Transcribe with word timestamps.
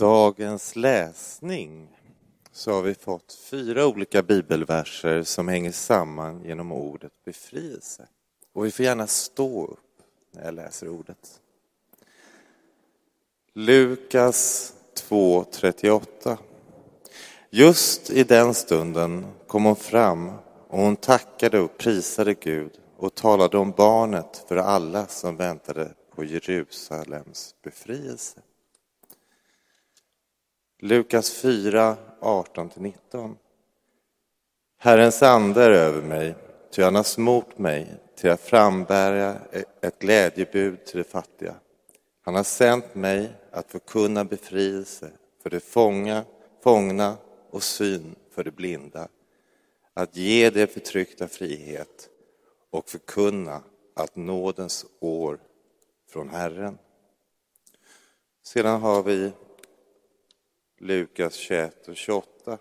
dagens 0.00 0.76
läsning 0.76 1.96
så 2.52 2.72
har 2.72 2.82
vi 2.82 2.94
fått 2.94 3.32
fyra 3.50 3.86
olika 3.86 4.22
bibelverser 4.22 5.22
som 5.22 5.48
hänger 5.48 5.72
samman 5.72 6.44
genom 6.44 6.72
ordet 6.72 7.12
befrielse. 7.24 8.08
Och 8.54 8.64
vi 8.64 8.70
får 8.70 8.84
gärna 8.84 9.06
stå 9.06 9.66
upp 9.66 10.02
när 10.34 10.44
jag 10.44 10.54
läser 10.54 10.88
ordet. 10.88 11.40
Lukas 13.52 14.72
2.38 15.08 16.36
Just 17.50 18.10
i 18.10 18.24
den 18.24 18.54
stunden 18.54 19.26
kom 19.46 19.64
hon 19.64 19.76
fram 19.76 20.28
och 20.68 20.78
hon 20.78 20.96
tackade 20.96 21.60
och 21.60 21.78
prisade 21.78 22.34
Gud 22.34 22.72
och 22.96 23.14
talade 23.14 23.58
om 23.58 23.70
barnet 23.70 24.44
för 24.48 24.56
alla 24.56 25.06
som 25.06 25.36
väntade 25.36 25.92
på 26.14 26.24
Jerusalems 26.24 27.54
befrielse. 27.62 28.40
Lukas 30.82 31.30
4, 31.30 31.96
18-19. 32.20 33.36
Herrens 34.78 35.22
ande 35.22 35.64
är 35.64 35.70
över 35.70 36.02
mig, 36.02 36.34
ty 36.70 36.82
han 36.82 36.94
har 36.94 37.02
smort 37.02 37.58
mig 37.58 37.94
till 38.16 38.30
att 38.30 38.40
frambära 38.40 39.36
ett 39.80 39.98
glädjebud 39.98 40.84
till 40.84 40.98
de 40.98 41.04
fattiga. 41.04 41.54
Han 42.22 42.34
har 42.34 42.42
sänt 42.42 42.94
mig 42.94 43.32
att 43.50 43.70
förkunna 43.70 44.24
befrielse 44.24 45.10
för 45.42 45.50
de 45.50 45.60
fånga, 45.60 46.24
fångna 46.62 47.16
och 47.50 47.62
syn 47.62 48.14
för 48.30 48.44
de 48.44 48.50
blinda, 48.50 49.08
att 49.94 50.16
ge 50.16 50.50
de 50.50 50.66
förtryckta 50.66 51.28
frihet 51.28 52.08
och 52.70 52.88
förkunna 52.88 53.62
att 53.94 54.16
nådens 54.16 54.86
år 55.00 55.38
från 56.10 56.28
Herren. 56.28 56.78
Sedan 58.42 58.80
har 58.80 59.02
vi 59.02 59.32
Lukas 60.82 61.34
21 61.34 61.88
och 61.88 61.96
28. 61.96 62.58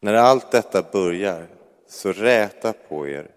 När 0.00 0.14
allt 0.14 0.50
detta 0.50 0.82
börjar, 0.92 1.46
så 1.86 2.12
räta 2.12 2.72
på 2.72 3.08
er 3.08 3.30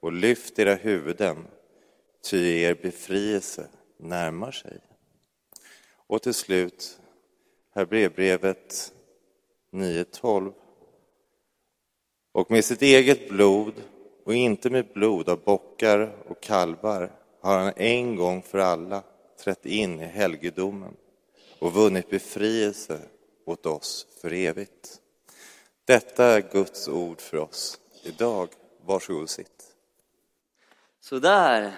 och 0.00 0.12
lyft 0.12 0.58
era 0.58 0.74
huvuden, 0.74 1.46
ty 2.30 2.60
er 2.60 2.74
befrielse 2.74 3.68
närmar 3.96 4.50
sig. 4.50 4.80
Och 6.06 6.22
till 6.22 6.34
slut, 6.34 7.00
Hebreerbrevet 7.74 8.92
9.12. 9.72 10.52
Och 12.32 12.50
med 12.50 12.64
sitt 12.64 12.82
eget 12.82 13.28
blod 13.28 13.74
och 14.24 14.34
inte 14.34 14.70
med 14.70 14.86
blod 14.94 15.28
av 15.28 15.44
bockar 15.44 16.16
och 16.28 16.42
kalvar 16.42 17.12
har 17.40 17.58
han 17.58 17.72
en 17.76 18.16
gång 18.16 18.42
för 18.42 18.58
alla 18.58 19.02
trätt 19.44 19.66
in 19.66 20.00
i 20.00 20.04
helgedomen 20.04 20.96
och 21.58 21.72
vunnit 21.72 22.10
befrielse 22.10 23.00
åt 23.44 23.66
oss 23.66 24.06
för 24.20 24.32
evigt. 24.32 25.00
Detta 25.84 26.24
är 26.24 26.40
Guds 26.40 26.88
ord 26.88 27.20
för 27.20 27.36
oss 27.36 27.78
idag. 28.02 28.48
Varsågod 28.84 29.22
och 29.22 29.30
sitt. 29.30 29.64
Sådär. 31.00 31.72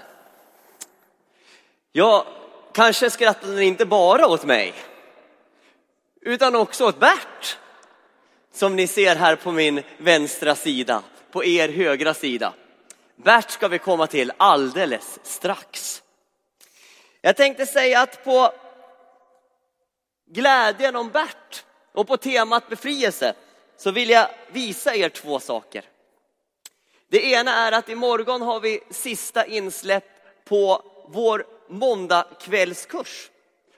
Ja, 1.92 2.26
kanske 2.72 3.10
skrattade 3.10 3.56
ni 3.56 3.64
inte 3.64 3.86
bara 3.86 4.26
åt 4.26 4.44
mig, 4.44 4.74
utan 6.20 6.54
också 6.54 6.86
åt 6.86 7.00
Bert, 7.00 7.58
som 8.52 8.76
ni 8.76 8.86
ser 8.86 9.16
här 9.16 9.36
på 9.36 9.52
min 9.52 9.82
vänstra 9.98 10.54
sida, 10.54 11.02
på 11.30 11.44
er 11.44 11.68
högra 11.68 12.14
sida. 12.14 12.54
Bert 13.16 13.50
ska 13.50 13.68
vi 13.68 13.78
komma 13.78 14.06
till 14.06 14.32
alldeles 14.36 15.18
strax. 15.22 16.02
Jag 17.20 17.36
tänkte 17.36 17.66
säga 17.66 18.00
att 18.00 18.24
på 18.24 18.52
glädjen 20.28 20.96
om 20.96 21.10
Bert 21.10 21.64
och 21.92 22.06
på 22.06 22.16
temat 22.16 22.68
befrielse 22.68 23.34
så 23.76 23.90
vill 23.90 24.10
jag 24.10 24.28
visa 24.52 24.94
er 24.94 25.08
två 25.08 25.40
saker. 25.40 25.84
Det 27.08 27.24
ena 27.24 27.54
är 27.54 27.72
att 27.72 27.88
imorgon 27.88 28.42
har 28.42 28.60
vi 28.60 28.80
sista 28.90 29.46
insläpp 29.46 30.04
på 30.44 30.82
vår 31.08 31.46
måndagkvällskurs. 31.68 33.30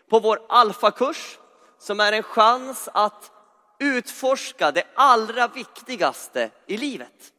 På 0.09 0.21
vår 0.21 0.43
alfakurs 0.49 1.39
som 1.79 2.01
är 2.01 2.13
en 2.13 2.23
chans 2.23 2.89
att 2.93 3.31
utforska 3.79 4.71
det 4.71 4.85
allra 4.95 5.49
viktigaste 5.49 6.51
i 6.67 6.77
livet. 6.77 7.33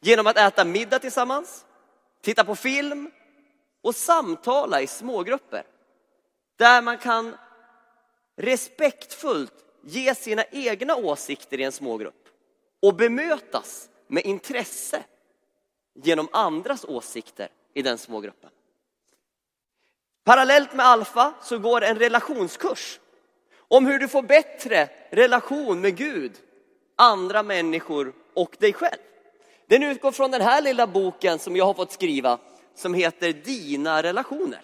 Genom 0.00 0.26
att 0.26 0.36
äta 0.36 0.64
middag 0.64 0.98
tillsammans, 0.98 1.64
titta 2.22 2.44
på 2.44 2.56
film 2.56 3.10
och 3.82 3.94
samtala 3.94 4.80
i 4.80 4.86
smågrupper. 4.86 5.64
Där 6.56 6.82
man 6.82 6.98
kan 6.98 7.36
respektfullt 8.36 9.64
ge 9.82 10.14
sina 10.14 10.44
egna 10.50 10.96
åsikter 10.96 11.60
i 11.60 11.62
en 11.62 11.72
smågrupp 11.72 12.28
och 12.82 12.94
bemötas 12.94 13.88
med 14.06 14.24
intresse 14.24 15.04
genom 15.94 16.28
andras 16.32 16.84
åsikter 16.84 17.48
i 17.74 17.82
den 17.82 17.98
smågruppen. 17.98 18.50
Parallellt 20.24 20.74
med 20.74 20.86
Alfa 20.86 21.34
så 21.42 21.58
går 21.58 21.84
en 21.84 21.98
relationskurs 21.98 23.00
om 23.68 23.86
hur 23.86 23.98
du 23.98 24.08
får 24.08 24.22
bättre 24.22 24.88
relation 25.10 25.80
med 25.80 25.96
Gud, 25.96 26.32
andra 26.96 27.42
människor 27.42 28.12
och 28.34 28.56
dig 28.58 28.72
själv. 28.72 29.00
Den 29.66 29.82
utgår 29.82 30.12
från 30.12 30.30
den 30.30 30.40
här 30.40 30.62
lilla 30.62 30.86
boken 30.86 31.38
som 31.38 31.56
jag 31.56 31.64
har 31.64 31.74
fått 31.74 31.92
skriva 31.92 32.38
som 32.74 32.94
heter 32.94 33.32
Dina 33.32 34.02
relationer. 34.02 34.62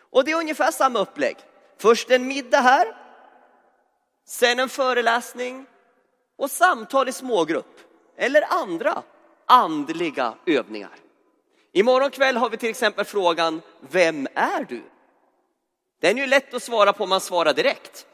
Och 0.00 0.24
det 0.24 0.30
är 0.30 0.36
ungefär 0.36 0.70
samma 0.70 0.98
upplägg. 0.98 1.36
Först 1.80 2.10
en 2.10 2.26
middag 2.26 2.60
här, 2.60 2.96
sen 4.24 4.58
en 4.58 4.68
föreläsning 4.68 5.66
och 6.36 6.50
samtal 6.50 7.08
i 7.08 7.12
smågrupp 7.12 7.80
eller 8.16 8.42
andra 8.62 9.02
andliga 9.46 10.34
övningar. 10.46 10.96
Imorgon 11.72 12.10
kväll 12.10 12.36
har 12.36 12.50
vi 12.50 12.56
till 12.56 12.70
exempel 12.70 13.04
frågan 13.04 13.62
Vem 13.80 14.28
är 14.34 14.64
du? 14.64 14.82
Den 16.00 16.18
är 16.18 16.20
ju 16.22 16.26
lätt 16.26 16.54
att 16.54 16.62
svara 16.62 16.92
på 16.92 17.02
om 17.04 17.08
man 17.08 17.20
svarar 17.20 17.54
direkt, 17.54 18.06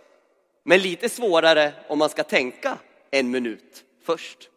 men 0.64 0.80
lite 0.80 1.08
svårare 1.08 1.72
om 1.88 1.98
man 1.98 2.08
ska 2.08 2.24
tänka 2.24 2.78
en 3.10 3.30
minut 3.30 3.84
först. 4.02 4.50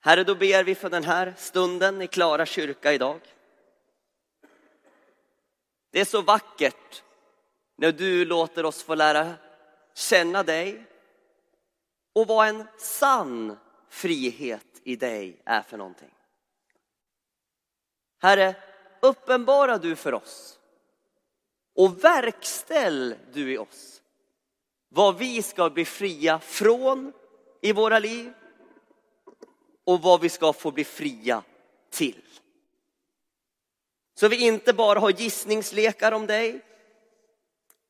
Herre, 0.00 0.24
då 0.24 0.34
ber 0.34 0.64
vi 0.64 0.74
för 0.74 0.90
den 0.90 1.04
här 1.04 1.34
stunden 1.36 2.02
i 2.02 2.06
Klara 2.06 2.46
kyrka 2.46 2.92
idag. 2.92 3.20
Det 5.96 6.00
är 6.00 6.04
så 6.04 6.22
vackert 6.22 7.02
när 7.76 7.92
du 7.92 8.24
låter 8.24 8.64
oss 8.64 8.82
få 8.82 8.94
lära 8.94 9.34
känna 9.94 10.42
dig 10.42 10.84
och 12.12 12.26
vad 12.26 12.48
en 12.48 12.64
sann 12.78 13.56
frihet 13.88 14.80
i 14.84 14.96
dig 14.96 15.42
är 15.44 15.62
för 15.62 15.76
någonting. 15.76 16.14
Herre, 18.18 18.54
uppenbara 19.02 19.78
du 19.78 19.96
för 19.96 20.14
oss 20.14 20.58
och 21.74 22.04
verkställ 22.04 23.14
du 23.32 23.52
i 23.52 23.58
oss 23.58 24.02
vad 24.88 25.18
vi 25.18 25.42
ska 25.42 25.70
bli 25.70 25.84
fria 25.84 26.38
från 26.38 27.12
i 27.60 27.72
våra 27.72 27.98
liv 27.98 28.32
och 29.84 30.02
vad 30.02 30.20
vi 30.20 30.28
ska 30.28 30.52
få 30.52 30.70
bli 30.70 30.84
fria 30.84 31.42
till. 31.90 32.22
Så 34.18 34.28
vi 34.28 34.36
inte 34.36 34.72
bara 34.72 34.98
har 34.98 35.10
gissningslekar 35.10 36.12
om 36.12 36.26
dig, 36.26 36.60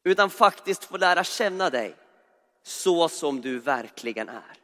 utan 0.05 0.31
faktiskt 0.31 0.85
får 0.85 0.99
lära 0.99 1.25
känna 1.25 1.71
dig 1.71 1.97
så 2.63 3.09
som 3.09 3.41
du 3.41 3.59
verkligen 3.59 4.29
är. 4.29 4.59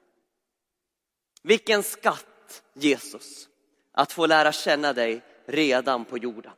Vilken 1.42 1.82
skatt, 1.82 2.62
Jesus, 2.72 3.48
att 3.92 4.12
få 4.12 4.26
lära 4.26 4.52
känna 4.52 4.92
dig 4.92 5.22
redan 5.46 6.04
på 6.04 6.18
jorden. 6.18 6.52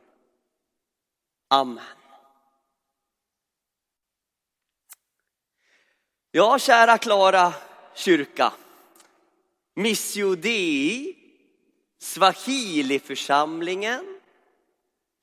Amen. 1.47 1.83
Ja, 6.31 6.59
kära 6.59 6.97
Klara 6.97 7.53
kyrka. 7.95 8.53
Missio 9.75 10.35
Dei, 10.35 11.15
Swahili-församlingen, 11.99 14.14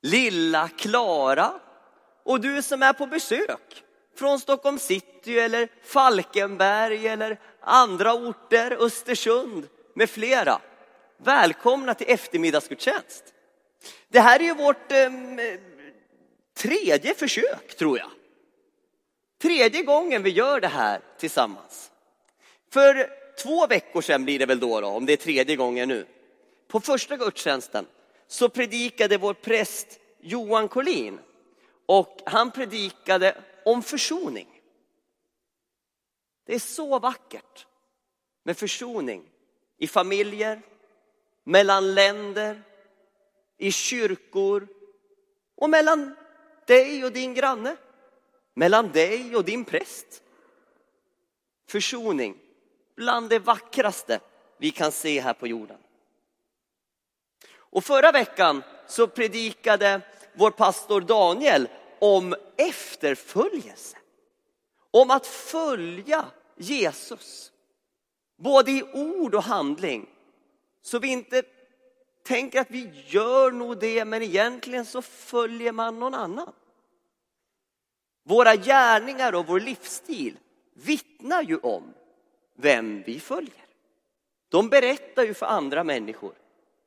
Lilla 0.05 0.67
Klara 0.67 1.53
och 2.23 2.41
du 2.41 2.61
som 2.61 2.83
är 2.83 2.93
på 2.93 3.05
besök 3.05 3.83
från 4.17 4.39
Stockholm 4.39 4.79
city 4.79 5.39
eller 5.39 5.67
Falkenberg 5.83 7.07
eller 7.07 7.39
andra 7.61 8.13
orter, 8.13 8.77
Östersund 8.79 9.67
med 9.93 10.09
flera. 10.09 10.61
Välkomna 11.17 11.93
till 11.93 12.09
eftermiddagsgudstjänst. 12.09 13.23
Det 14.09 14.19
här 14.19 14.39
är 14.39 14.43
ju 14.43 14.53
vårt 14.53 14.91
eh, 14.91 15.09
tredje 16.57 17.13
försök 17.13 17.77
tror 17.77 17.97
jag. 17.97 18.09
Tredje 19.41 19.83
gången 19.83 20.23
vi 20.23 20.29
gör 20.29 20.61
det 20.61 20.67
här 20.67 21.01
tillsammans. 21.17 21.91
För 22.69 23.09
två 23.43 23.67
veckor 23.67 24.01
sedan 24.01 24.25
blir 24.25 24.39
det 24.39 24.45
väl 24.45 24.59
då, 24.59 24.81
då 24.81 24.87
om 24.87 25.05
det 25.05 25.13
är 25.13 25.17
tredje 25.17 25.55
gången 25.55 25.89
nu. 25.89 26.05
På 26.67 26.79
första 26.79 27.17
gudstjänsten 27.17 27.85
så 28.27 28.49
predikade 28.49 29.17
vår 29.17 29.33
präst 29.33 29.99
Johan 30.19 30.67
Collin 30.67 31.19
och 31.85 32.21
han 32.25 32.51
predikade 32.51 33.41
om 33.65 33.83
försoning. 33.83 34.61
Det 36.45 36.55
är 36.55 36.59
så 36.59 36.99
vackert 36.99 37.67
med 38.43 38.57
försoning 38.57 39.29
i 39.77 39.87
familjer, 39.87 40.61
mellan 41.43 41.93
länder, 41.93 42.63
i 43.57 43.71
kyrkor 43.71 44.67
och 45.55 45.69
mellan 45.69 46.15
dig 46.67 47.05
och 47.05 47.11
din 47.11 47.33
granne, 47.33 47.75
mellan 48.53 48.91
dig 48.91 49.35
och 49.35 49.45
din 49.45 49.65
präst. 49.65 50.23
Försoning, 51.67 52.37
bland 52.95 53.29
det 53.29 53.39
vackraste 53.39 54.19
vi 54.57 54.71
kan 54.71 54.91
se 54.91 55.21
här 55.21 55.33
på 55.33 55.47
jorden. 55.47 55.77
Och 57.73 57.83
förra 57.83 58.11
veckan 58.11 58.63
så 58.87 59.07
predikade 59.07 60.01
vår 60.33 60.51
pastor 60.51 61.01
Daniel 61.01 61.67
om 61.99 62.35
efterföljelse. 62.57 63.97
Om 64.91 65.11
att 65.11 65.27
följa 65.27 66.25
Jesus. 66.57 67.51
Både 68.37 68.71
i 68.71 68.83
ord 68.93 69.35
och 69.35 69.43
handling. 69.43 70.09
Så 70.81 70.99
vi 70.99 71.07
inte 71.07 71.43
tänker 72.23 72.61
att 72.61 72.71
vi 72.71 73.03
gör 73.07 73.51
nog 73.51 73.79
det, 73.79 74.05
men 74.05 74.21
egentligen 74.21 74.85
så 74.85 75.01
följer 75.01 75.71
man 75.71 75.99
någon 75.99 76.13
annan. 76.13 76.53
Våra 78.23 78.55
gärningar 78.55 79.35
och 79.35 79.47
vår 79.47 79.59
livsstil 79.59 80.37
vittnar 80.73 81.43
ju 81.43 81.57
om 81.57 81.93
vem 82.55 83.03
vi 83.03 83.19
följer. 83.19 83.65
De 84.49 84.69
berättar 84.69 85.23
ju 85.23 85.33
för 85.33 85.45
andra 85.45 85.83
människor 85.83 86.42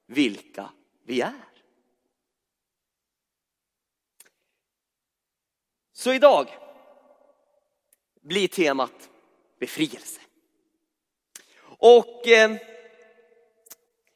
vilka 0.07 0.71
vi 1.05 1.21
är. 1.21 1.47
Så 5.93 6.13
idag 6.13 6.49
blir 8.23 8.49
temat 8.49 9.11
befrielse. 9.59 10.21
Och 11.79 12.29
eh, 12.29 12.57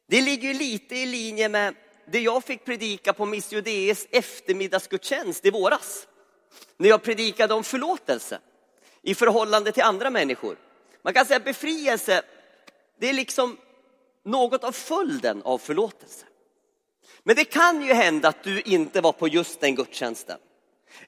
det 0.06 0.22
ligger 0.22 0.54
lite 0.54 0.96
i 0.96 1.06
linje 1.06 1.48
med 1.48 1.75
det 2.06 2.20
jag 2.20 2.44
fick 2.44 2.64
predika 2.64 3.12
på 3.12 3.26
Miss 3.26 3.52
Judees 3.52 4.06
eftermiddagsgudstjänst 4.10 5.46
i 5.46 5.50
våras. 5.50 6.06
När 6.76 6.88
jag 6.88 7.02
predikade 7.02 7.54
om 7.54 7.64
förlåtelse 7.64 8.40
i 9.02 9.14
förhållande 9.14 9.72
till 9.72 9.82
andra 9.82 10.10
människor. 10.10 10.56
Man 11.02 11.14
kan 11.14 11.26
säga 11.26 11.37
att 11.37 11.44
befrielse, 11.44 12.22
det 12.98 13.08
är 13.08 13.12
liksom 13.12 13.58
något 14.25 14.64
av 14.64 14.72
följden 14.72 15.43
av 15.43 15.58
förlåtelse. 15.58 16.26
Men 17.22 17.37
det 17.37 17.44
kan 17.44 17.82
ju 17.82 17.93
hända 17.93 18.28
att 18.28 18.44
du 18.44 18.61
inte 18.61 19.00
var 19.00 19.12
på 19.12 19.28
just 19.28 19.61
den 19.61 19.75
gudstjänsten. 19.75 20.38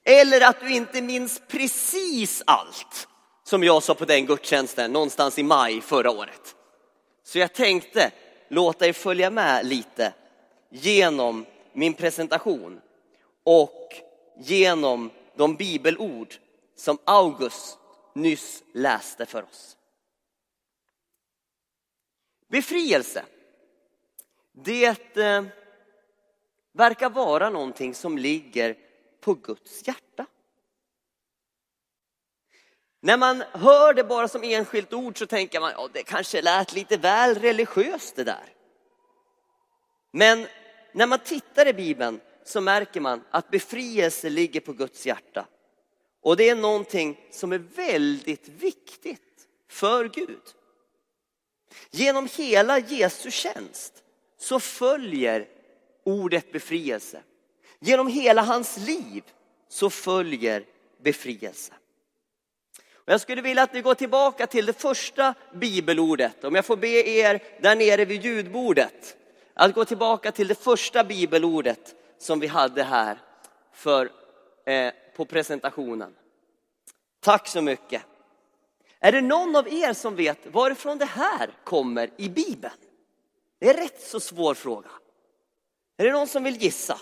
Eller 0.03 0.41
att 0.41 0.59
du 0.59 0.73
inte 0.73 1.01
minns 1.01 1.41
precis 1.47 2.43
allt 2.45 3.07
som 3.43 3.63
jag 3.63 3.83
sa 3.83 3.93
på 3.93 4.05
den 4.05 4.25
gudstjänsten 4.25 4.91
någonstans 4.91 5.39
i 5.39 5.43
maj 5.43 5.81
förra 5.81 6.11
året. 6.11 6.55
Så 7.23 7.39
jag 7.39 7.53
tänkte 7.53 8.11
låta 8.49 8.87
er 8.87 8.93
följa 8.93 9.29
med 9.29 9.65
lite 9.65 10.13
genom 10.69 11.45
min 11.73 11.93
presentation 11.93 12.81
och 13.43 13.89
genom 14.39 15.11
de 15.35 15.55
bibelord 15.55 16.33
som 16.75 16.97
August 17.03 17.77
nyss 18.15 18.63
läste 18.73 19.25
för 19.25 19.43
oss. 19.43 19.77
Befrielse, 22.53 23.25
det 24.51 25.17
eh, 25.17 25.43
verkar 26.73 27.09
vara 27.09 27.49
någonting 27.49 27.95
som 27.95 28.17
ligger 28.17 28.77
på 29.21 29.33
Guds 29.33 29.87
hjärta. 29.87 30.25
När 32.99 33.17
man 33.17 33.43
hör 33.51 33.93
det 33.93 34.03
bara 34.03 34.27
som 34.27 34.43
enskilt 34.43 34.93
ord 34.93 35.19
så 35.19 35.25
tänker 35.25 35.59
man, 35.59 35.71
ja 35.71 35.89
det 35.93 36.03
kanske 36.03 36.41
lät 36.41 36.73
lite 36.73 36.97
väl 36.97 37.35
religiöst 37.35 38.15
det 38.15 38.23
där. 38.23 38.53
Men 40.11 40.47
när 40.91 41.07
man 41.07 41.19
tittar 41.19 41.67
i 41.67 41.73
Bibeln 41.73 42.21
så 42.43 42.61
märker 42.61 43.01
man 43.01 43.23
att 43.29 43.51
befrielse 43.51 44.29
ligger 44.29 44.59
på 44.59 44.73
Guds 44.73 45.05
hjärta. 45.05 45.47
Och 46.21 46.37
det 46.37 46.49
är 46.49 46.55
någonting 46.55 47.27
som 47.31 47.51
är 47.51 47.57
väldigt 47.57 48.47
viktigt 48.47 49.47
för 49.67 50.09
Gud. 50.09 50.41
Genom 51.91 52.27
hela 52.37 52.79
Jesu 52.79 53.31
tjänst 53.31 53.93
så 54.39 54.59
följer 54.59 55.47
ordet 56.03 56.51
befrielse. 56.51 57.21
Genom 57.79 58.07
hela 58.07 58.41
hans 58.41 58.77
liv 58.77 59.23
så 59.69 59.89
följer 59.89 60.65
befrielse. 61.03 61.73
Och 63.05 63.13
jag 63.13 63.21
skulle 63.21 63.41
vilja 63.41 63.63
att 63.63 63.73
ni 63.73 63.81
går 63.81 63.95
tillbaka 63.95 64.47
till 64.47 64.65
det 64.65 64.81
första 64.81 65.33
bibelordet. 65.53 66.43
Om 66.43 66.55
jag 66.55 66.65
får 66.65 66.77
be 66.77 67.09
er 67.09 67.43
där 67.61 67.75
nere 67.75 68.05
vid 68.05 68.25
ljudbordet 68.25 69.17
att 69.53 69.73
gå 69.73 69.85
tillbaka 69.85 70.31
till 70.31 70.47
det 70.47 70.63
första 70.63 71.03
bibelordet 71.03 71.95
som 72.17 72.39
vi 72.39 72.47
hade 72.47 72.83
här 72.83 73.17
för, 73.73 74.11
eh, 74.65 74.93
på 75.15 75.25
presentationen. 75.25 76.15
Tack 77.19 77.47
så 77.47 77.61
mycket. 77.61 78.01
Är 79.05 79.11
det 79.11 79.21
någon 79.21 79.55
av 79.55 79.67
er 79.67 79.93
som 79.93 80.15
vet 80.15 80.45
varifrån 80.45 80.97
det 80.97 81.05
här 81.05 81.57
kommer 81.63 82.09
i 82.17 82.29
Bibeln? 82.29 82.73
Det 83.59 83.69
är 83.69 83.73
en 83.73 83.79
rätt 83.79 84.01
så 84.01 84.19
svår 84.19 84.53
fråga. 84.53 84.89
Är 85.97 86.05
det 86.05 86.11
någon 86.11 86.27
som 86.27 86.43
vill 86.43 86.55
gissa? 86.55 86.99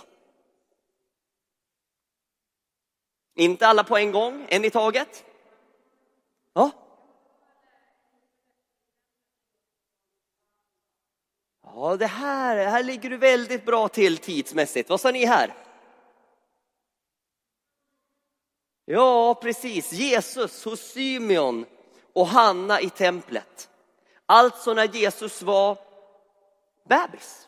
Inte 3.36 3.68
alla 3.68 3.84
på 3.84 3.98
en 3.98 4.12
gång, 4.12 4.46
en 4.50 4.66
i 4.66 4.70
taget. 4.70 5.26
Ja. 6.54 6.72
Ja, 11.64 11.98
det 11.98 12.08
här, 12.08 12.66
här 12.66 12.84
ligger 12.84 13.10
du 13.10 13.18
väldigt 13.18 13.66
bra 13.66 13.88
till 13.88 14.18
tidsmässigt. 14.18 14.90
Vad 14.90 15.02
sa 15.02 15.12
ni 15.12 15.26
här? 15.26 15.54
Ja, 18.86 19.36
precis. 19.36 19.94
Jesus 19.94 20.66
hos 20.66 20.80
Symeon 20.80 21.66
och 22.14 22.28
Hanna 22.28 22.82
i 22.82 22.90
templet. 22.90 23.70
Alltså 24.26 24.74
när 24.74 24.88
Jesus 24.88 25.42
var 25.42 25.78
bebis. 26.90 27.48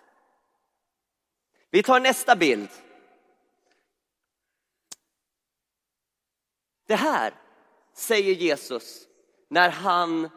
Vi 1.69 1.83
tar 1.83 1.99
nästa 1.99 2.35
bild. 2.35 2.69
Det 6.87 6.95
här 6.95 7.33
säger 7.93 8.33
Jesus 8.33 9.07
när 9.47 9.69
han 9.69 10.29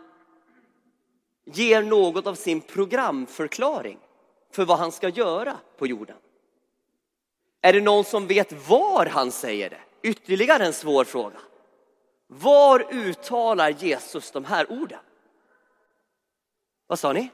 ger 1.44 1.82
något 1.82 2.26
av 2.26 2.34
sin 2.34 2.60
programförklaring 2.60 3.98
för 4.50 4.64
vad 4.64 4.78
han 4.78 4.92
ska 4.92 5.08
göra 5.08 5.56
på 5.78 5.86
jorden. 5.86 6.16
Är 7.60 7.72
det 7.72 7.80
någon 7.80 8.04
som 8.04 8.26
vet 8.26 8.68
var 8.68 9.06
han 9.06 9.32
säger 9.32 9.70
det? 9.70 9.80
Ytterligare 10.02 10.66
en 10.66 10.72
svår 10.72 11.04
fråga. 11.04 11.38
Var 12.26 12.94
uttalar 12.94 13.70
Jesus 13.70 14.30
de 14.30 14.44
här 14.44 14.72
orden? 14.72 15.00
Vad 16.86 16.98
sa 16.98 17.12
ni? 17.12 17.30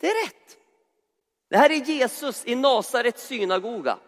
Det 0.00 0.10
är 0.10 0.26
rätt. 0.26 0.58
Det 1.48 1.56
här 1.56 1.70
är 1.70 1.84
Jesus 1.84 2.46
i 2.46 2.54
Nasarets 2.54 3.26
synagoga 3.26 3.98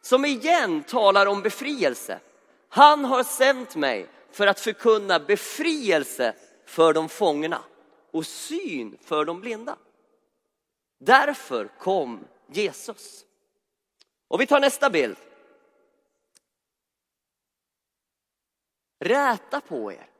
som 0.00 0.24
igen 0.24 0.82
talar 0.82 1.26
om 1.26 1.42
befrielse. 1.42 2.20
Han 2.68 3.04
har 3.04 3.24
sänt 3.24 3.76
mig 3.76 4.06
för 4.30 4.46
att 4.46 4.60
förkunna 4.60 5.18
befrielse 5.18 6.34
för 6.64 6.92
de 6.92 7.08
fångna 7.08 7.62
och 8.10 8.26
syn 8.26 8.98
för 9.00 9.24
de 9.24 9.40
blinda. 9.40 9.76
Därför 10.98 11.68
kom 11.78 12.24
Jesus. 12.52 13.24
Och 14.28 14.40
vi 14.40 14.46
tar 14.46 14.60
nästa 14.60 14.90
bild. 14.90 15.16
Räta 19.00 19.60
på 19.60 19.92
er 19.92 20.10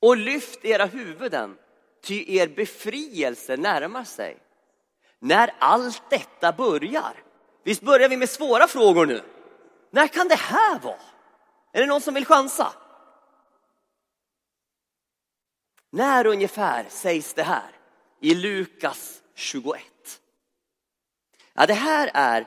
och 0.00 0.16
lyft 0.16 0.64
era 0.64 0.84
huvuden, 0.84 1.58
ty 2.02 2.36
er 2.36 2.48
befrielse 2.48 3.56
närmar 3.56 4.04
sig. 4.04 4.38
När 5.18 5.54
allt 5.58 6.02
detta 6.10 6.52
börjar. 6.52 7.22
Visst 7.64 7.82
börjar 7.82 8.08
vi 8.08 8.16
med 8.16 8.30
svåra 8.30 8.68
frågor 8.68 9.06
nu? 9.06 9.22
När 9.90 10.06
kan 10.06 10.28
det 10.28 10.38
här 10.38 10.78
vara? 10.78 11.00
Är 11.72 11.80
det 11.80 11.86
någon 11.86 12.00
som 12.00 12.14
vill 12.14 12.26
chansa? 12.26 12.72
När 15.90 16.26
ungefär 16.26 16.86
sägs 16.88 17.34
det 17.34 17.42
här 17.42 17.70
i 18.20 18.34
Lukas 18.34 19.22
21? 19.34 19.82
Ja, 21.54 21.66
det 21.66 21.74
här 21.74 22.10
är 22.14 22.46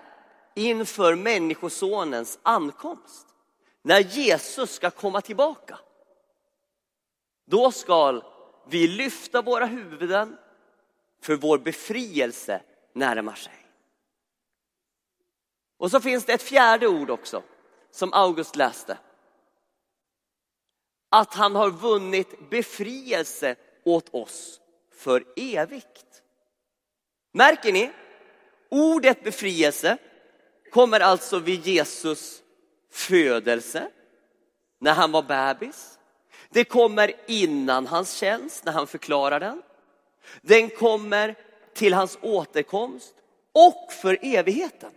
inför 0.56 1.16
Människosonens 1.16 2.40
ankomst. 2.44 3.29
När 3.82 4.00
Jesus 4.00 4.72
ska 4.72 4.92
komma 4.92 5.22
tillbaka. 5.22 5.80
Då 7.46 7.72
ska 7.72 8.22
vi 8.68 8.88
lyfta 8.88 9.42
våra 9.42 9.66
huvuden 9.66 10.38
för 11.22 11.36
vår 11.36 11.58
befrielse 11.58 12.62
närmar 12.94 13.36
sig. 13.36 13.54
Och 15.78 15.92
så 15.92 16.00
finns 16.02 16.26
det 16.26 16.34
ett 16.34 16.42
fjärde 16.42 16.88
ord 16.88 17.10
också 17.10 17.44
som 17.92 18.14
August 18.14 18.56
läste. 18.56 18.98
Att 21.10 21.34
han 21.34 21.56
har 21.56 21.72
vunnit 21.72 22.50
befrielse 22.50 23.56
åt 23.84 24.10
oss 24.14 24.62
för 24.92 25.24
evigt. 25.36 26.24
Märker 27.32 27.74
ni? 27.74 27.92
Ordet 28.70 29.24
befrielse 29.24 29.98
kommer 30.72 31.00
alltså 31.00 31.40
vid 31.40 31.68
Jesus 31.68 32.44
födelse, 32.92 33.88
när 34.80 34.94
han 34.94 35.12
var 35.12 35.22
bebis. 35.22 36.00
Det 36.50 36.64
kommer 36.64 37.12
innan 37.28 37.88
hans 37.88 38.14
tjänst, 38.14 38.66
när 38.66 38.72
han 38.72 38.88
förklarar 38.88 39.40
den. 39.40 39.62
Den 40.42 40.70
kommer 40.70 41.36
till 41.74 41.94
hans 41.94 42.18
återkomst 42.22 43.14
och 43.54 43.94
för 43.94 44.18
evigheten. 44.22 44.92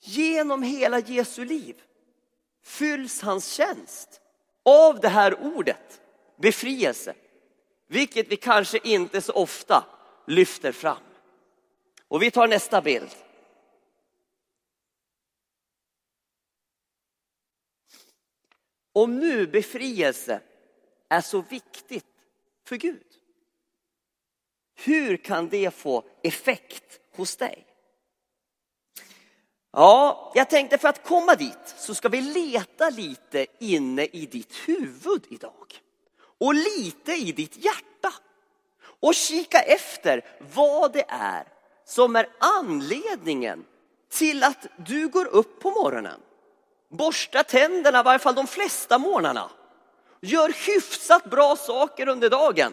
Genom 0.00 0.62
hela 0.62 0.98
Jesu 0.98 1.44
liv 1.44 1.82
fylls 2.64 3.22
hans 3.22 3.52
tjänst 3.52 4.20
av 4.64 5.00
det 5.00 5.08
här 5.08 5.56
ordet, 5.56 6.00
befrielse. 6.36 7.14
Vilket 7.88 8.28
vi 8.28 8.36
kanske 8.36 8.78
inte 8.84 9.20
så 9.20 9.32
ofta 9.32 9.84
lyfter 10.26 10.72
fram. 10.72 10.96
Och 12.08 12.22
vi 12.22 12.30
tar 12.30 12.48
nästa 12.48 12.80
bild. 12.82 13.10
Om 18.96 19.18
nu 19.18 19.46
befrielse 19.46 20.40
är 21.08 21.20
så 21.20 21.40
viktigt 21.40 22.06
för 22.64 22.76
Gud, 22.76 23.06
hur 24.74 25.16
kan 25.16 25.48
det 25.48 25.74
få 25.74 26.04
effekt 26.22 27.00
hos 27.16 27.36
dig? 27.36 27.66
Ja, 29.72 30.32
jag 30.34 30.50
tänkte 30.50 30.78
för 30.78 30.88
att 30.88 31.04
komma 31.04 31.34
dit 31.34 31.74
så 31.78 31.94
ska 31.94 32.08
vi 32.08 32.20
leta 32.20 32.90
lite 32.90 33.46
inne 33.60 34.04
i 34.04 34.26
ditt 34.26 34.54
huvud 34.68 35.26
idag. 35.28 35.80
Och 36.38 36.54
lite 36.54 37.12
i 37.12 37.32
ditt 37.32 37.64
hjärta. 37.64 38.12
Och 39.00 39.14
kika 39.14 39.58
efter 39.58 40.24
vad 40.54 40.92
det 40.92 41.04
är 41.08 41.44
som 41.84 42.16
är 42.16 42.28
anledningen 42.38 43.64
till 44.08 44.42
att 44.42 44.66
du 44.86 45.08
går 45.08 45.26
upp 45.26 45.60
på 45.60 45.70
morgonen. 45.70 46.20
Borstar 46.88 47.42
tänderna 47.42 48.00
i 48.00 48.02
varje 48.02 48.18
fall 48.18 48.34
de 48.34 48.46
flesta 48.46 48.98
morgnarna. 48.98 49.50
Gör 50.20 50.48
hyfsat 50.66 51.24
bra 51.24 51.56
saker 51.56 52.08
under 52.08 52.30
dagen 52.30 52.72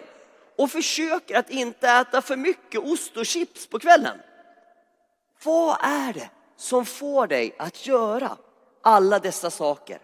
och 0.57 0.71
försöker 0.71 1.39
att 1.39 1.49
inte 1.49 1.89
äta 1.89 2.21
för 2.21 2.35
mycket 2.35 2.81
ost 2.81 3.17
och 3.17 3.25
chips 3.25 3.67
på 3.67 3.79
kvällen. 3.79 4.19
Vad 5.43 5.77
är 5.81 6.13
det 6.13 6.29
som 6.57 6.85
får 6.85 7.27
dig 7.27 7.55
att 7.59 7.87
göra 7.87 8.37
alla 8.81 9.19
dessa 9.19 9.51
saker? 9.51 9.99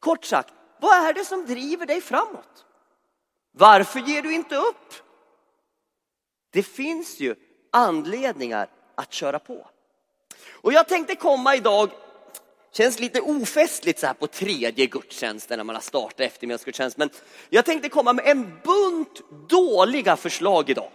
Kort 0.00 0.24
sagt, 0.24 0.54
vad 0.80 1.08
är 1.08 1.12
det 1.12 1.24
som 1.24 1.46
driver 1.46 1.86
dig 1.86 2.00
framåt? 2.00 2.64
Varför 3.52 4.00
ger 4.00 4.22
du 4.22 4.34
inte 4.34 4.56
upp? 4.56 4.94
Det 6.50 6.62
finns 6.62 7.20
ju 7.20 7.34
anledningar 7.72 8.68
att 8.94 9.12
köra 9.12 9.38
på. 9.38 9.66
Och 10.50 10.72
jag 10.72 10.88
tänkte 10.88 11.16
komma 11.16 11.56
idag, 11.56 11.90
känns 12.72 13.00
lite 13.00 13.20
ofestligt 13.20 13.98
så 13.98 14.06
här 14.06 14.14
på 14.14 14.26
tredje 14.26 14.86
gudstjänsten 14.86 15.58
när 15.58 15.64
man 15.64 15.74
har 15.74 15.82
startat 15.82 16.20
eftermiddagsgudstjänst, 16.20 16.96
men 16.96 17.10
jag 17.48 17.64
tänkte 17.64 17.88
komma 17.88 18.12
med 18.12 18.26
en 18.26 18.42
bunt 18.42 19.48
dåliga 19.48 20.16
förslag 20.16 20.70
idag 20.70 20.90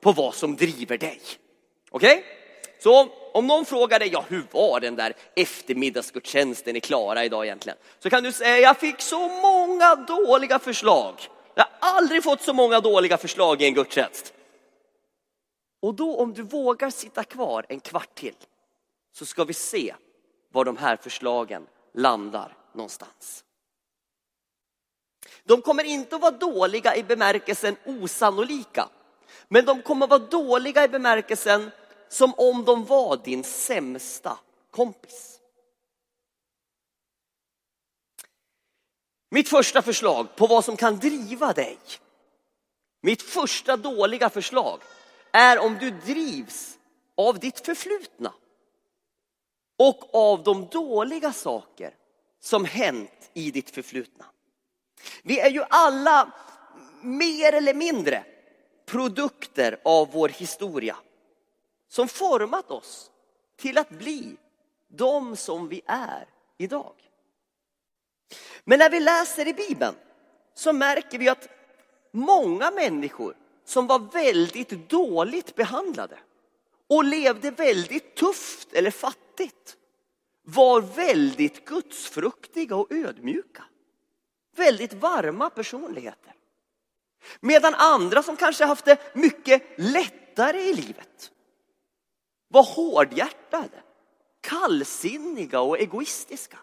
på 0.00 0.12
vad 0.12 0.34
som 0.34 0.56
driver 0.56 0.98
dig. 0.98 1.20
Okej? 1.90 2.18
Okay? 2.18 2.22
Så 2.80 3.08
om 3.32 3.46
någon 3.46 3.64
frågar 3.64 3.98
dig, 3.98 4.08
ja 4.12 4.24
hur 4.28 4.42
var 4.50 4.80
den 4.80 4.96
där 4.96 5.14
eftermiddagsgudstjänsten 5.36 6.76
i 6.76 6.80
Klara 6.80 7.24
idag 7.24 7.44
egentligen? 7.44 7.78
Så 7.98 8.10
kan 8.10 8.22
du 8.22 8.32
säga, 8.32 8.58
jag 8.58 8.76
fick 8.76 9.00
så 9.00 9.28
många 9.28 9.94
dåliga 9.94 10.58
förslag. 10.58 11.14
Jag 11.54 11.64
har 11.80 11.98
aldrig 11.98 12.24
fått 12.24 12.42
så 12.42 12.52
många 12.52 12.80
dåliga 12.80 13.18
förslag 13.18 13.62
i 13.62 13.64
en 13.64 13.74
gudstjänst. 13.74 14.34
Och 15.82 15.94
då 15.94 16.16
om 16.16 16.34
du 16.34 16.42
vågar 16.42 16.90
sitta 16.90 17.24
kvar 17.24 17.66
en 17.68 17.80
kvart 17.80 18.14
till 18.14 18.34
så 19.12 19.26
ska 19.26 19.44
vi 19.44 19.54
se 19.54 19.94
var 20.52 20.64
de 20.64 20.76
här 20.76 20.96
förslagen 20.96 21.66
landar 21.92 22.56
någonstans. 22.72 23.44
De 25.44 25.62
kommer 25.62 25.84
inte 25.84 26.16
att 26.16 26.22
vara 26.22 26.30
dåliga 26.30 26.96
i 26.96 27.02
bemärkelsen 27.02 27.76
osannolika, 27.84 28.88
men 29.48 29.64
de 29.64 29.82
kommer 29.82 30.04
att 30.04 30.10
vara 30.10 30.30
dåliga 30.30 30.84
i 30.84 30.88
bemärkelsen 30.88 31.70
som 32.08 32.34
om 32.36 32.64
de 32.64 32.84
var 32.84 33.16
din 33.16 33.44
sämsta 33.44 34.38
kompis. 34.70 35.40
Mitt 39.30 39.48
första 39.48 39.82
förslag 39.82 40.36
på 40.36 40.46
vad 40.46 40.64
som 40.64 40.76
kan 40.76 40.98
driva 40.98 41.52
dig, 41.52 41.78
mitt 43.00 43.22
första 43.22 43.76
dåliga 43.76 44.30
förslag 44.30 44.80
är 45.32 45.58
om 45.58 45.78
du 45.78 45.90
drivs 45.90 46.78
av 47.16 47.38
ditt 47.38 47.66
förflutna 47.66 48.32
och 49.78 50.14
av 50.14 50.42
de 50.42 50.66
dåliga 50.66 51.32
saker 51.32 51.94
som 52.40 52.64
hänt 52.64 53.30
i 53.34 53.50
ditt 53.50 53.70
förflutna. 53.70 54.24
Vi 55.22 55.40
är 55.40 55.50
ju 55.50 55.64
alla 55.70 56.32
mer 57.02 57.52
eller 57.52 57.74
mindre 57.74 58.24
produkter 58.86 59.80
av 59.84 60.10
vår 60.12 60.28
historia 60.28 60.96
som 61.88 62.08
format 62.08 62.70
oss 62.70 63.10
till 63.56 63.78
att 63.78 63.90
bli 63.90 64.36
de 64.88 65.36
som 65.36 65.68
vi 65.68 65.82
är 65.86 66.28
idag. 66.58 66.92
Men 68.64 68.78
när 68.78 68.90
vi 68.90 69.00
läser 69.00 69.48
i 69.48 69.54
Bibeln 69.54 69.94
så 70.54 70.72
märker 70.72 71.18
vi 71.18 71.28
att 71.28 71.48
många 72.12 72.70
människor 72.70 73.36
som 73.64 73.86
var 73.86 73.98
väldigt 73.98 74.88
dåligt 74.90 75.54
behandlade 75.54 76.18
och 76.86 77.04
levde 77.04 77.50
väldigt 77.50 78.14
tufft 78.14 78.72
eller 78.72 78.90
fattigt 78.90 79.27
var 80.42 80.80
väldigt 80.80 81.64
gudsfruktiga 81.64 82.76
och 82.76 82.92
ödmjuka. 82.92 83.64
Väldigt 84.56 84.92
varma 84.92 85.50
personligheter. 85.50 86.34
Medan 87.40 87.74
andra 87.74 88.22
som 88.22 88.36
kanske 88.36 88.64
haft 88.64 88.84
det 88.84 89.14
mycket 89.14 89.62
lättare 89.76 90.60
i 90.60 90.74
livet 90.74 91.32
var 92.48 92.62
hårdhjärtade, 92.62 93.82
kallsinniga 94.40 95.60
och 95.60 95.78
egoistiska. 95.78 96.58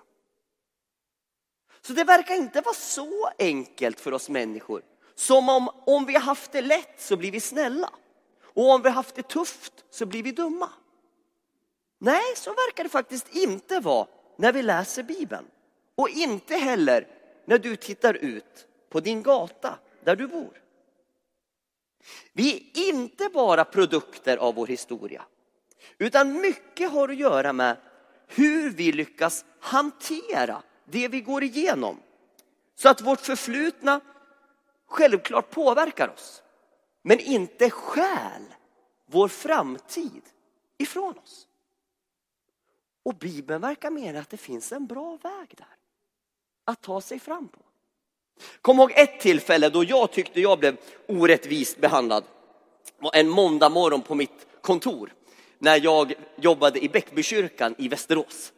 Så 1.82 1.94
det 1.94 2.04
verkar 2.04 2.36
inte 2.36 2.62
vara 2.62 2.76
så 2.76 3.30
enkelt 3.40 4.00
för 4.00 4.12
oss 4.12 4.30
människor. 4.30 4.84
Som 5.16 5.50
om, 5.50 5.70
om 5.86 6.06
vi 6.06 6.14
har 6.14 6.22
haft 6.22 6.52
det 6.52 6.62
lätt 6.62 7.02
så 7.02 7.18
blir 7.18 7.32
vi 7.32 7.40
snälla. 7.40 7.90
Och 8.44 8.70
om 8.70 8.82
vi 8.82 8.90
har 8.90 8.96
haft 8.96 9.16
det 9.16 9.30
tufft 9.30 9.86
så 9.90 10.06
blir 10.06 10.24
vi 10.24 10.32
dumma. 10.32 10.70
Nej, 12.06 12.36
så 12.36 12.50
verkar 12.50 12.84
det 12.84 12.90
faktiskt 12.90 13.36
inte 13.36 13.80
vara 13.80 14.08
när 14.36 14.54
vi 14.54 14.62
läser 14.62 15.04
Bibeln. 15.04 15.46
Och 15.96 16.10
inte 16.10 16.56
heller 16.56 17.08
när 17.46 17.58
du 17.58 17.76
tittar 17.76 18.14
ut 18.14 18.68
på 18.90 19.00
din 19.00 19.24
gata 19.24 19.80
där 20.04 20.16
du 20.16 20.28
bor. 20.28 20.62
Vi 22.34 22.72
är 22.74 22.90
inte 22.90 23.30
bara 23.34 23.66
produkter 23.66 24.38
av 24.38 24.56
vår 24.56 24.68
historia. 24.68 25.26
Utan 25.98 26.34
mycket 26.42 26.92
har 26.92 27.10
att 27.10 27.16
göra 27.16 27.54
med 27.54 27.78
hur 28.28 28.70
vi 28.70 28.92
lyckas 28.92 29.46
hantera 29.60 30.64
det 30.86 31.08
vi 31.08 31.22
går 31.22 31.44
igenom. 31.44 32.00
Så 32.76 32.90
att 32.90 33.02
vårt 33.02 33.22
förflutna 33.22 34.02
självklart 34.88 35.50
påverkar 35.50 36.14
oss. 36.14 36.44
Men 37.02 37.20
inte 37.20 37.70
stjäl 37.70 38.44
vår 39.06 39.28
framtid 39.28 40.24
ifrån 40.78 41.18
oss. 41.24 41.48
Och 43.06 43.16
Bibeln 43.16 43.62
verkar 43.62 43.90
mena 43.90 44.20
att 44.20 44.30
det 44.30 44.38
finns 44.38 44.72
en 44.72 44.88
bra 44.88 45.18
väg 45.24 45.54
där. 45.58 45.68
Att 46.66 46.82
ta 46.82 47.02
sig 47.02 47.20
fram 47.20 47.48
på. 47.48 47.60
Kom 48.62 48.80
ihåg 48.80 48.92
ett 48.96 49.20
tillfälle 49.20 49.70
då 49.70 49.84
jag 49.84 50.12
tyckte 50.12 50.42
jag 50.42 50.60
blev 50.60 50.78
orättvist 51.08 51.82
behandlad. 51.82 52.24
En 53.14 53.30
måndag 53.30 53.70
morgon 53.70 54.02
på 54.02 54.16
mitt 54.16 54.48
kontor 54.62 55.14
när 55.60 55.84
jag 55.84 56.14
jobbade 56.36 56.84
i 56.84 56.90
Bäckbykyrkan 56.90 57.76
i 57.78 57.88
Västerås. 57.88 58.54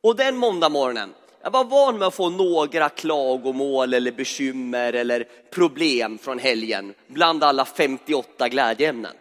Och 0.00 0.16
den 0.16 0.36
måndag 0.36 0.68
morgonen, 0.68 1.14
jag 1.42 1.50
var 1.50 1.64
van 1.64 1.98
med 1.98 2.08
att 2.08 2.14
få 2.14 2.30
några 2.30 2.88
klagomål 2.88 3.94
eller 3.94 4.12
bekymmer 4.12 4.92
eller 4.92 5.28
problem 5.50 6.18
från 6.18 6.38
helgen 6.38 6.94
bland 7.06 7.44
alla 7.44 7.64
58 7.64 8.48
glädjeämnen. 8.48 9.16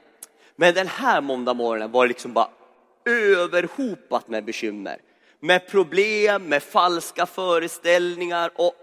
Men 0.56 0.74
den 0.74 0.88
här 0.88 1.22
måndag 1.22 1.54
morgonen 1.54 1.92
var 1.92 2.06
det 2.06 2.08
liksom 2.08 2.34
bara 2.34 2.50
överhopat 3.06 4.28
med 4.28 4.46
bekymmer. 4.46 5.02
Med 5.40 5.68
problem, 5.68 6.44
med 6.44 6.64
falska 6.64 7.26
föreställningar 7.26 8.52
och 8.56 8.74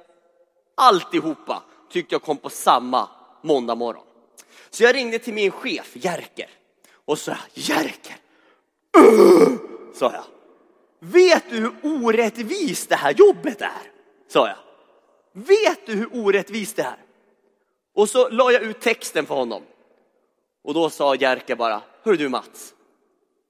alltihopa 0.75 1.63
tyckte 1.91 2.15
jag 2.15 2.23
kom 2.23 2.37
på 2.37 2.51
samma 2.51 3.09
måndag 3.43 3.75
morgon. 3.75 4.05
Så 4.71 4.83
jag 4.83 4.95
ringde 4.95 5.19
till 5.19 5.35
min 5.35 5.51
chef 5.51 5.91
Jerker 5.93 6.51
och 7.05 7.19
sa, 7.19 7.37
Jerker, 7.55 8.17
uh, 8.99 9.59
sa 9.95 10.13
jag. 10.13 10.25
vet 11.01 11.51
du 11.51 11.57
hur 11.57 11.73
orättvist 11.83 12.89
det 12.89 12.97
här 12.97 13.13
jobbet 13.13 13.61
är? 13.61 13.93
Sa 14.29 14.49
jag. 14.49 14.57
Vet 15.33 15.87
du 15.87 15.93
hur 15.93 16.09
orättvist 16.13 16.77
det 16.77 16.83
är? 16.83 16.97
Och 17.95 18.09
så 18.09 18.29
la 18.29 18.53
jag 18.53 18.63
ut 18.63 18.81
texten 18.81 19.27
för 19.27 19.35
honom. 19.35 19.63
Och 20.65 20.75
då 20.75 20.91
sa 20.91 21.15
Jerker 21.15 21.57
bara, 21.57 21.83
hör 22.03 22.15
du 22.15 22.29
Mats, 22.29 22.75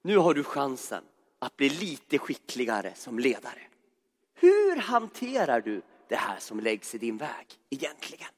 nu 0.07 0.17
har 0.17 0.35
du 0.35 0.45
chansen 0.45 1.05
att 1.39 1.57
bli 1.57 1.69
lite 1.69 2.19
skickligare 2.19 2.93
som 2.95 3.19
ledare. 3.19 3.61
Hur 4.35 4.77
hanterar 4.77 5.61
du 5.61 5.83
det 6.09 6.17
här 6.17 6.39
som 6.39 6.61
läggs 6.61 6.95
i 6.95 6.99
din 6.99 7.17
väg 7.17 7.47
egentligen? 7.71 8.29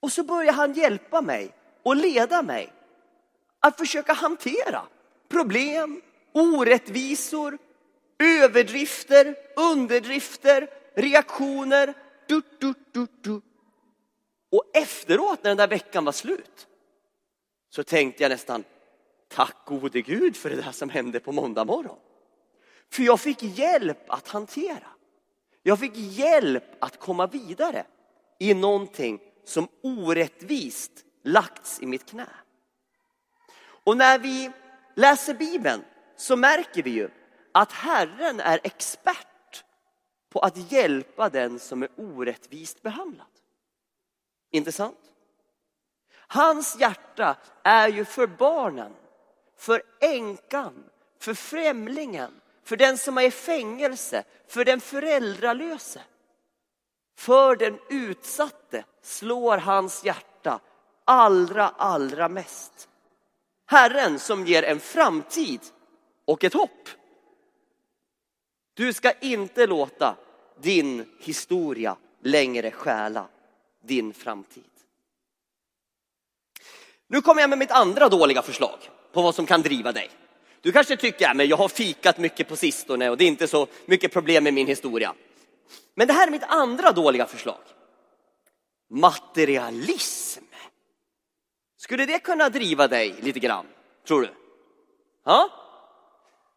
Och 0.00 0.12
så 0.12 0.22
börjar 0.22 0.52
han 0.52 0.72
hjälpa 0.72 1.22
mig 1.22 1.54
och 1.82 1.96
leda 1.96 2.42
mig 2.42 2.72
att 3.60 3.78
försöka 3.78 4.12
hantera 4.12 4.82
problem, 5.28 6.02
orättvisor, 6.32 7.58
överdrifter, 8.18 9.36
underdrifter, 9.56 10.70
reaktioner. 10.94 11.94
Du, 12.26 12.42
du, 12.58 12.74
du, 12.92 13.06
du. 13.20 13.40
Och 14.50 14.64
efteråt 14.74 15.42
när 15.42 15.50
den 15.50 15.56
där 15.56 15.68
veckan 15.68 16.04
var 16.04 16.12
slut 16.12 16.66
så 17.70 17.84
tänkte 17.84 18.22
jag 18.22 18.30
nästan, 18.30 18.64
tack 19.30 19.56
gode 19.64 20.02
Gud 20.02 20.36
för 20.36 20.50
det 20.50 20.56
där 20.56 20.72
som 20.72 20.90
hände 20.90 21.20
på 21.20 21.32
måndag 21.32 21.64
morgon. 21.64 21.98
För 22.90 23.02
jag 23.02 23.20
fick 23.20 23.42
hjälp 23.42 24.10
att 24.10 24.28
hantera. 24.28 24.86
Jag 25.62 25.78
fick 25.78 25.96
hjälp 25.96 26.64
att 26.78 26.98
komma 26.98 27.26
vidare 27.26 27.86
i 28.38 28.54
någonting 28.54 29.20
som 29.44 29.68
orättvist 29.82 30.92
lagts 31.24 31.82
i 31.82 31.86
mitt 31.86 32.06
knä. 32.06 32.28
Och 33.84 33.96
när 33.96 34.18
vi 34.18 34.50
läser 34.96 35.34
Bibeln 35.34 35.84
så 36.16 36.36
märker 36.36 36.82
vi 36.82 36.90
ju 36.90 37.10
att 37.52 37.72
Herren 37.72 38.40
är 38.40 38.60
expert 38.62 39.64
på 40.30 40.40
att 40.40 40.72
hjälpa 40.72 41.28
den 41.28 41.58
som 41.58 41.82
är 41.82 41.88
orättvist 41.96 42.82
behandlad. 42.82 43.26
Inte 44.50 44.72
sant? 44.72 44.98
Hans 46.12 46.80
hjärta 46.80 47.36
är 47.64 47.88
ju 47.88 48.04
för 48.04 48.26
barnen, 48.26 48.92
för 49.60 49.82
änkan, 50.00 50.84
för 51.18 51.34
främlingen, 51.34 52.40
för 52.64 52.76
den 52.76 52.98
som 52.98 53.18
är 53.18 53.22
i 53.22 53.30
fängelse, 53.30 54.24
för 54.48 54.64
den 54.64 54.80
föräldralöse. 54.80 56.02
För 57.16 57.56
den 57.56 57.78
utsatte 57.88 58.84
slår 59.02 59.58
hans 59.58 60.04
hjärta 60.04 60.60
allra, 61.04 61.68
allra 61.68 62.28
mest. 62.28 62.88
Herren 63.66 64.18
som 64.18 64.46
ger 64.46 64.62
en 64.62 64.80
framtid 64.80 65.60
och 66.24 66.44
ett 66.44 66.54
hopp. 66.54 66.88
Du 68.74 68.92
ska 68.92 69.12
inte 69.12 69.66
låta 69.66 70.16
din 70.60 71.16
historia 71.18 71.96
längre 72.22 72.70
stjäla 72.70 73.28
din 73.82 74.14
framtid. 74.14 74.64
Nu 77.06 77.20
kommer 77.20 77.40
jag 77.40 77.50
med 77.50 77.58
mitt 77.58 77.70
andra 77.70 78.08
dåliga 78.08 78.42
förslag 78.42 78.78
på 79.12 79.22
vad 79.22 79.34
som 79.34 79.46
kan 79.46 79.62
driva 79.62 79.92
dig. 79.92 80.10
Du 80.60 80.72
kanske 80.72 80.96
tycker 80.96 81.30
att 81.30 81.48
jag 81.48 81.56
har 81.56 81.68
fikat 81.68 82.18
mycket 82.18 82.48
på 82.48 82.56
sistone 82.56 83.10
och 83.10 83.16
det 83.16 83.24
är 83.24 83.28
inte 83.28 83.48
så 83.48 83.66
mycket 83.86 84.12
problem 84.12 84.44
med 84.44 84.54
min 84.54 84.66
historia. 84.66 85.14
Men 85.94 86.06
det 86.06 86.12
här 86.12 86.26
är 86.26 86.30
mitt 86.30 86.42
andra 86.42 86.92
dåliga 86.92 87.26
förslag. 87.26 87.60
Materialism. 88.90 90.44
Skulle 91.76 92.06
det 92.06 92.18
kunna 92.18 92.48
driva 92.48 92.88
dig 92.88 93.14
lite 93.20 93.38
grann, 93.38 93.66
tror 94.06 94.20
du? 94.22 94.30
Ja? 95.24 95.50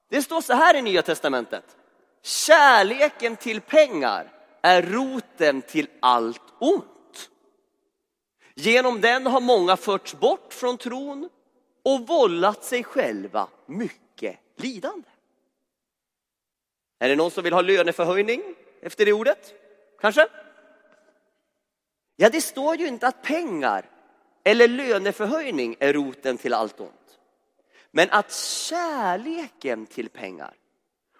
Det 0.09 0.21
står 0.21 0.41
så 0.41 0.53
här 0.53 0.75
i 0.75 0.81
Nya 0.81 1.01
Testamentet. 1.01 1.77
Kärleken 2.23 3.35
till 3.35 3.61
pengar 3.61 4.31
är 4.61 4.81
roten 4.81 5.61
till 5.61 5.87
allt 5.99 6.41
ont. 6.59 7.29
Genom 8.55 9.01
den 9.01 9.27
har 9.27 9.41
många 9.41 9.77
förts 9.77 10.15
bort 10.15 10.53
från 10.53 10.77
tron 10.77 11.29
och 11.83 12.07
vållat 12.07 12.63
sig 12.63 12.83
själva 12.83 13.47
mycket 13.65 14.39
lidande. 14.55 15.09
Är 16.99 17.09
det 17.09 17.15
någon 17.15 17.31
som 17.31 17.43
vill 17.43 17.53
ha 17.53 17.61
löneförhöjning 17.61 18.43
efter 18.81 19.05
det 19.05 19.13
ordet? 19.13 19.53
Kanske? 20.01 20.27
Ja, 22.15 22.29
det 22.29 22.41
står 22.41 22.75
ju 22.75 22.87
inte 22.87 23.07
att 23.07 23.21
pengar 23.21 23.89
eller 24.43 24.67
löneförhöjning 24.67 25.75
är 25.79 25.93
roten 25.93 26.37
till 26.37 26.53
allt 26.53 26.79
ont. 26.79 27.19
Men 27.91 28.07
att 28.11 28.33
kärleken 28.33 29.85
till 29.85 30.09
pengar, 30.09 30.53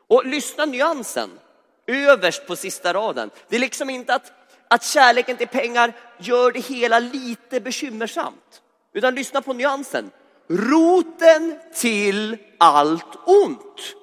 och 0.07 0.25
lyssna 0.25 0.65
nyansen 0.65 1.39
överst 1.87 2.47
på 2.47 2.55
sista 2.55 2.93
raden. 2.93 3.29
Det 3.49 3.55
är 3.55 3.59
liksom 3.59 3.89
inte 3.89 4.15
att, 4.15 4.31
att 4.67 4.83
kärleken 4.83 5.37
till 5.37 5.47
pengar 5.47 5.93
gör 6.19 6.51
det 6.51 6.59
hela 6.59 6.99
lite 6.99 7.59
bekymmersamt. 7.61 8.61
Utan 8.93 9.15
lyssna 9.15 9.41
på 9.41 9.53
nyansen. 9.53 10.11
Roten 10.53 11.59
till 11.73 12.37
allt 12.57 13.15
ont. 13.25 13.95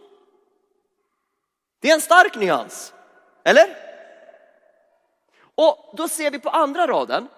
Det 1.81 1.91
är 1.91 1.95
en 1.95 2.01
stark 2.01 2.37
nyans, 2.37 2.95
eller? 3.45 3.77
Och 5.55 5.95
då 5.97 6.09
ser 6.09 6.31
vi 6.31 6.39
på 6.39 6.49
andra 6.49 6.87
raden 6.87 7.29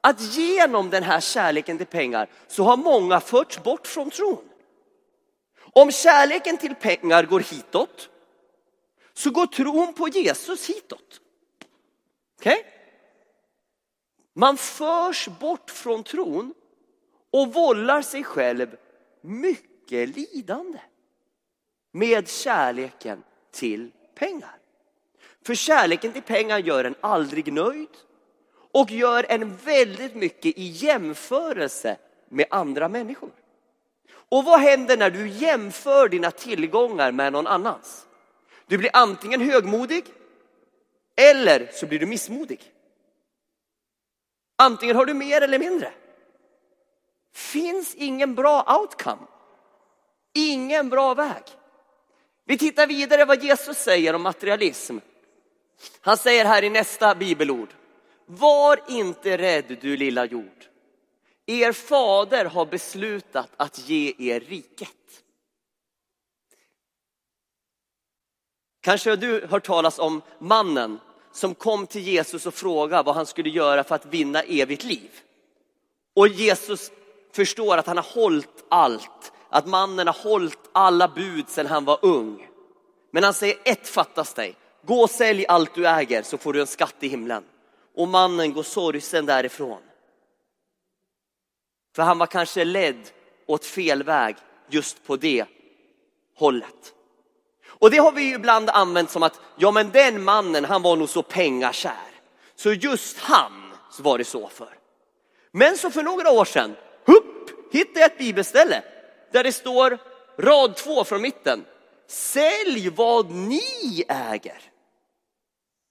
att 0.00 0.20
genom 0.20 0.90
den 0.90 1.02
här 1.02 1.20
kärleken 1.20 1.78
till 1.78 1.86
pengar 1.86 2.30
så 2.46 2.62
har 2.62 2.76
många 2.76 3.20
förts 3.20 3.62
bort 3.62 3.86
från 3.86 4.10
tron. 4.10 4.48
Om 5.58 5.92
kärleken 5.92 6.56
till 6.56 6.74
pengar 6.74 7.22
går 7.22 7.40
hitåt 7.40 8.08
så 9.14 9.30
går 9.30 9.46
tron 9.46 9.94
på 9.94 10.08
Jesus 10.08 10.70
hitåt. 10.70 11.20
Okej? 12.38 12.58
Okay? 12.58 12.72
Man 14.34 14.56
förs 14.56 15.28
bort 15.28 15.70
från 15.70 16.04
tron 16.04 16.54
och 17.36 17.54
vållar 17.54 18.02
sig 18.02 18.24
själv 18.24 18.76
mycket 19.20 20.16
lidande 20.16 20.78
med 21.92 22.28
kärleken 22.28 23.22
till 23.50 23.90
pengar. 24.14 24.58
För 25.46 25.54
kärleken 25.54 26.12
till 26.12 26.22
pengar 26.22 26.58
gör 26.58 26.84
en 26.84 26.94
aldrig 27.00 27.52
nöjd 27.52 27.88
och 28.72 28.90
gör 28.90 29.26
en 29.28 29.56
väldigt 29.56 30.14
mycket 30.14 30.58
i 30.58 30.62
jämförelse 30.62 31.96
med 32.28 32.46
andra 32.50 32.88
människor. 32.88 33.30
Och 34.08 34.44
vad 34.44 34.60
händer 34.60 34.96
när 34.96 35.10
du 35.10 35.28
jämför 35.28 36.08
dina 36.08 36.30
tillgångar 36.30 37.12
med 37.12 37.32
någon 37.32 37.46
annans? 37.46 38.06
Du 38.66 38.78
blir 38.78 38.90
antingen 38.92 39.40
högmodig 39.40 40.04
eller 41.16 41.70
så 41.72 41.86
blir 41.86 41.98
du 41.98 42.06
missmodig. 42.06 42.72
Antingen 44.56 44.96
har 44.96 45.06
du 45.06 45.14
mer 45.14 45.40
eller 45.40 45.58
mindre. 45.58 45.92
Finns 47.36 47.94
ingen 47.94 48.34
bra 48.34 48.78
outcome. 48.80 49.26
Ingen 50.34 50.88
bra 50.88 51.14
väg. 51.14 51.42
Vi 52.44 52.58
tittar 52.58 52.86
vidare 52.86 53.24
vad 53.24 53.44
Jesus 53.44 53.78
säger 53.78 54.14
om 54.14 54.22
materialism. 54.22 54.98
Han 56.00 56.16
säger 56.16 56.44
här 56.44 56.64
i 56.64 56.70
nästa 56.70 57.14
bibelord. 57.14 57.68
Var 58.26 58.80
inte 58.88 59.38
rädd 59.38 59.78
du 59.80 59.96
lilla 59.96 60.24
jord. 60.24 60.64
Er 61.46 61.72
fader 61.72 62.44
har 62.44 62.66
beslutat 62.66 63.50
att 63.56 63.88
ge 63.88 64.14
er 64.18 64.40
riket. 64.40 65.22
Kanske 68.80 69.10
har 69.10 69.16
du 69.16 69.46
hört 69.46 69.66
talas 69.66 69.98
om 69.98 70.22
mannen 70.38 71.00
som 71.32 71.54
kom 71.54 71.86
till 71.86 72.02
Jesus 72.02 72.46
och 72.46 72.54
frågade 72.54 73.02
vad 73.02 73.14
han 73.14 73.26
skulle 73.26 73.50
göra 73.50 73.84
för 73.84 73.94
att 73.94 74.06
vinna 74.06 74.42
evigt 74.42 74.84
liv. 74.84 75.10
Och 76.14 76.28
Jesus 76.28 76.90
förstår 77.36 77.76
att 77.76 77.86
han 77.86 77.96
har 77.96 78.04
hållit 78.04 78.64
allt, 78.68 79.32
att 79.50 79.66
mannen 79.66 80.06
har 80.06 80.14
hållit 80.14 80.70
alla 80.72 81.08
bud 81.08 81.48
sedan 81.48 81.66
han 81.66 81.84
var 81.84 81.98
ung. 82.02 82.48
Men 83.12 83.24
han 83.24 83.34
säger 83.34 83.56
ett 83.64 83.88
fattas 83.88 84.34
dig, 84.34 84.56
gå 84.86 85.00
och 85.00 85.10
sälj 85.10 85.46
allt 85.46 85.74
du 85.74 85.88
äger 85.88 86.22
så 86.22 86.38
får 86.38 86.52
du 86.52 86.60
en 86.60 86.66
skatt 86.66 86.94
i 87.00 87.08
himlen. 87.08 87.44
Och 87.96 88.08
mannen 88.08 88.52
går 88.52 88.62
sorgsen 88.62 89.26
därifrån. 89.26 89.82
För 91.96 92.02
han 92.02 92.18
var 92.18 92.26
kanske 92.26 92.64
ledd 92.64 93.10
åt 93.46 93.64
fel 93.64 94.02
väg 94.02 94.36
just 94.68 95.06
på 95.06 95.16
det 95.16 95.44
hållet. 96.36 96.94
Och 97.66 97.90
det 97.90 97.98
har 97.98 98.12
vi 98.12 98.34
ibland 98.34 98.70
använt 98.70 99.10
som 99.10 99.22
att, 99.22 99.40
ja 99.56 99.70
men 99.70 99.90
den 99.90 100.24
mannen 100.24 100.64
han 100.64 100.82
var 100.82 100.96
nog 100.96 101.08
så 101.08 101.22
pengakär. 101.22 102.10
Så 102.56 102.72
just 102.72 103.18
han 103.18 103.72
var 103.98 104.18
det 104.18 104.24
så 104.24 104.48
för. 104.48 104.78
Men 105.52 105.76
så 105.76 105.90
för 105.90 106.02
några 106.02 106.30
år 106.30 106.44
sedan, 106.44 106.76
hittade 107.76 108.00
jag 108.00 108.12
ett 108.12 108.18
bibelställe 108.18 108.82
där 109.32 109.44
det 109.44 109.52
står 109.52 109.98
rad 110.38 110.76
två 110.76 111.04
från 111.04 111.22
mitten. 111.22 111.64
Sälj 112.06 112.90
vad 112.90 113.30
ni 113.30 114.04
äger. 114.08 114.62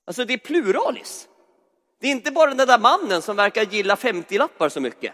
Alltså 0.08 0.26
det 0.26 0.34
är 0.34 0.38
pluralis. 0.38 1.28
Det 2.02 2.08
är 2.08 2.12
inte 2.12 2.32
bara 2.32 2.54
den 2.54 2.68
där 2.68 2.80
mannen 2.80 3.22
som 3.22 3.36
verkar 3.36 3.64
gilla 3.64 3.96
50-lappar 3.96 4.70
så 4.70 4.80
mycket. 4.80 5.14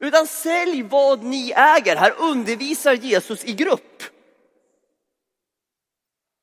Utan 0.00 0.26
sälj 0.26 0.82
vad 0.82 1.22
ni 1.22 1.52
äger. 1.56 1.96
Här 1.96 2.14
undervisar 2.18 2.92
Jesus 2.92 3.44
i 3.44 3.52
grupp. 3.52 4.02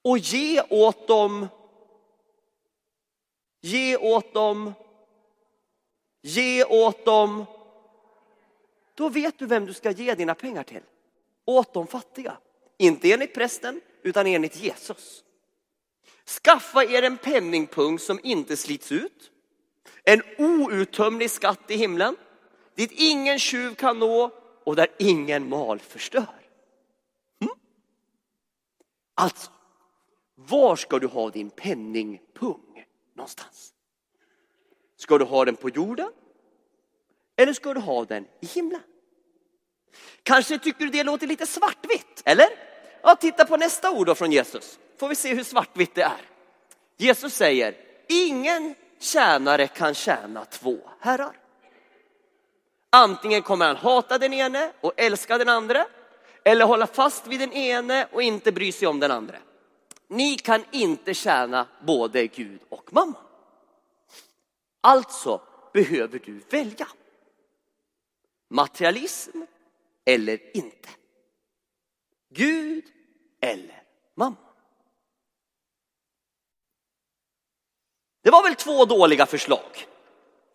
och 0.01 0.17
ge 0.17 0.61
åt 0.69 1.07
dem, 1.07 1.47
ge 3.61 3.97
åt 3.97 4.33
dem, 4.33 4.73
ge 6.21 6.63
åt 6.63 7.05
dem. 7.05 7.45
Då 8.99 9.09
vet 9.09 9.39
du 9.39 9.45
vem 9.45 9.65
du 9.65 9.73
ska 9.73 9.91
ge 9.91 10.15
dina 10.15 10.35
pengar 10.35 10.63
till. 10.63 10.81
Åt 11.45 11.73
de 11.73 11.87
fattiga. 11.87 12.37
Inte 12.77 13.11
enligt 13.11 13.33
prästen, 13.33 13.81
utan 14.03 14.27
enligt 14.27 14.55
Jesus. 14.55 15.23
Skaffa 16.25 16.83
er 16.83 17.03
en 17.03 17.17
penningpung 17.17 17.99
som 17.99 18.19
inte 18.23 18.57
slits 18.57 18.91
ut. 18.91 19.31
En 20.03 20.21
outtömlig 20.37 21.31
skatt 21.31 21.71
i 21.71 21.75
himlen, 21.75 22.15
dit 22.75 22.91
ingen 22.91 23.39
tjuv 23.39 23.75
kan 23.75 23.99
nå 23.99 24.31
och 24.63 24.75
där 24.75 24.87
ingen 24.99 25.49
mal 25.49 25.79
förstör. 25.79 26.41
Mm? 27.41 27.53
Alltså, 29.15 29.51
var 30.35 30.75
ska 30.75 30.99
du 30.99 31.07
ha 31.07 31.29
din 31.29 31.49
penningpung 31.49 32.85
någonstans? 33.15 33.73
Ska 34.95 35.17
du 35.17 35.25
ha 35.25 35.45
den 35.45 35.55
på 35.55 35.69
jorden? 35.69 36.11
Eller 37.39 37.53
ska 37.53 37.73
du 37.73 37.79
ha 37.79 38.05
den 38.05 38.25
i 38.41 38.45
himlen? 38.45 38.81
Kanske 40.23 40.59
tycker 40.59 40.85
du 40.85 40.91
det 40.91 41.03
låter 41.03 41.27
lite 41.27 41.45
svartvitt, 41.45 42.21
eller? 42.25 42.47
Ja, 43.01 43.15
titta 43.15 43.45
på 43.45 43.57
nästa 43.57 43.91
ord 43.91 44.07
då 44.07 44.15
från 44.15 44.31
Jesus. 44.31 44.79
Får 44.97 45.09
vi 45.09 45.15
se 45.15 45.33
hur 45.33 45.43
svartvitt 45.43 45.95
det 45.95 46.01
är. 46.01 46.21
Jesus 46.97 47.33
säger, 47.33 47.75
ingen 48.09 48.75
tjänare 48.99 49.67
kan 49.67 49.93
tjäna 49.93 50.45
två 50.45 50.77
herrar. 50.99 51.39
Antingen 52.89 53.41
kommer 53.41 53.67
han 53.67 53.75
hata 53.75 54.17
den 54.17 54.33
ene 54.33 54.71
och 54.81 54.93
älska 54.97 55.37
den 55.37 55.49
andra 55.49 55.85
eller 56.45 56.65
hålla 56.65 56.87
fast 56.87 57.27
vid 57.27 57.39
den 57.39 57.53
ene 57.53 58.07
och 58.11 58.21
inte 58.21 58.51
bry 58.51 58.71
sig 58.71 58.87
om 58.87 58.99
den 58.99 59.11
andra. 59.11 59.37
Ni 60.07 60.35
kan 60.35 60.63
inte 60.71 61.13
tjäna 61.13 61.67
både 61.81 62.27
Gud 62.27 62.59
och 62.69 62.93
mamma. 62.93 63.17
Alltså 64.81 65.41
behöver 65.73 66.19
du 66.25 66.41
välja. 66.49 66.87
Materialism 68.49 69.41
eller 70.05 70.57
inte. 70.57 70.89
Gud 72.33 72.85
eller 73.41 73.83
mamma. 74.15 74.35
Det 78.23 78.29
var 78.29 78.43
väl 78.43 78.55
två 78.55 78.85
dåliga 78.85 79.25
förslag 79.25 79.87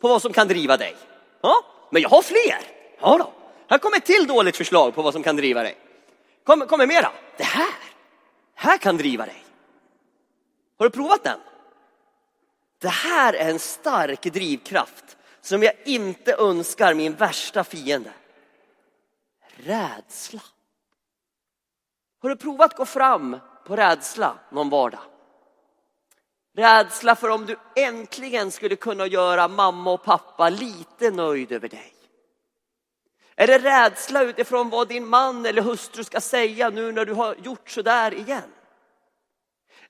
på 0.01 0.09
vad 0.09 0.23
som 0.23 0.33
kan 0.33 0.49
driva 0.49 0.77
dig. 0.77 0.97
Ja, 1.41 1.65
men 1.91 2.03
jag 2.03 2.09
har 2.09 2.23
fler. 2.23 2.59
Ja 3.01 3.19
då. 3.19 3.33
Här 3.69 3.79
kommer 3.79 3.97
ett 3.97 4.05
till 4.05 4.27
dåligt 4.27 4.57
förslag 4.57 4.95
på 4.95 5.03
vad 5.03 5.13
som 5.13 5.23
kan 5.23 5.37
driva 5.37 5.63
dig. 5.63 5.77
Kommer 6.45 6.67
kom 6.67 6.79
mera. 6.89 7.13
Det 7.37 7.45
här. 7.45 7.75
Det 8.55 8.61
här 8.61 8.79
kan 8.79 8.97
driva 8.97 9.27
dig. 9.27 9.45
Har 10.79 10.87
du 10.87 10.91
provat 10.91 11.25
den? 11.25 11.41
Det 12.79 12.89
här 12.89 13.33
är 13.33 13.51
en 13.51 13.59
stark 13.59 14.23
drivkraft 14.23 15.17
som 15.45 15.63
jag 15.63 15.75
inte 15.85 16.35
önskar 16.35 16.95
min 16.95 17.15
värsta 17.15 17.65
fiende. 17.65 18.13
Rädsla. 19.57 20.41
Har 22.23 22.29
du 22.29 22.37
provat 22.37 22.71
att 22.71 22.77
gå 22.77 22.87
fram 22.87 23.41
på 23.67 23.77
rädsla 23.77 24.39
någon 24.51 24.71
vardag? 24.71 25.01
Rädsla 26.57 27.17
för 27.17 27.29
om 27.29 27.47
du 27.47 27.57
äntligen 27.77 28.51
skulle 28.51 28.77
kunna 28.77 29.07
göra 29.07 29.49
mamma 29.49 29.93
och 29.93 30.05
pappa 30.05 30.49
lite 30.49 31.11
nöjd 31.11 31.53
över 31.53 31.69
dig. 31.69 31.95
Är 33.37 33.47
det 33.47 33.59
rädsla 33.59 34.23
utifrån 34.23 34.71
vad 34.71 34.89
din 34.89 35.07
man 35.07 35.47
eller 35.47 35.63
hustru 35.63 36.05
ska 36.05 36.21
säga 36.21 36.71
nu 36.71 36.93
när 36.93 37.05
du 37.05 37.13
har 37.13 37.35
gjort 37.35 37.71
så 37.71 37.83
där 37.83 38.15
igen? 38.15 38.53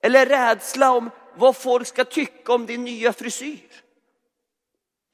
Eller 0.00 0.26
rädsla 0.26 0.92
om 0.92 1.10
vad 1.34 1.56
folk 1.56 1.86
ska 1.86 2.04
tycka 2.04 2.52
om 2.52 2.66
din 2.66 2.84
nya 2.84 3.12
frisyr? 3.12 3.84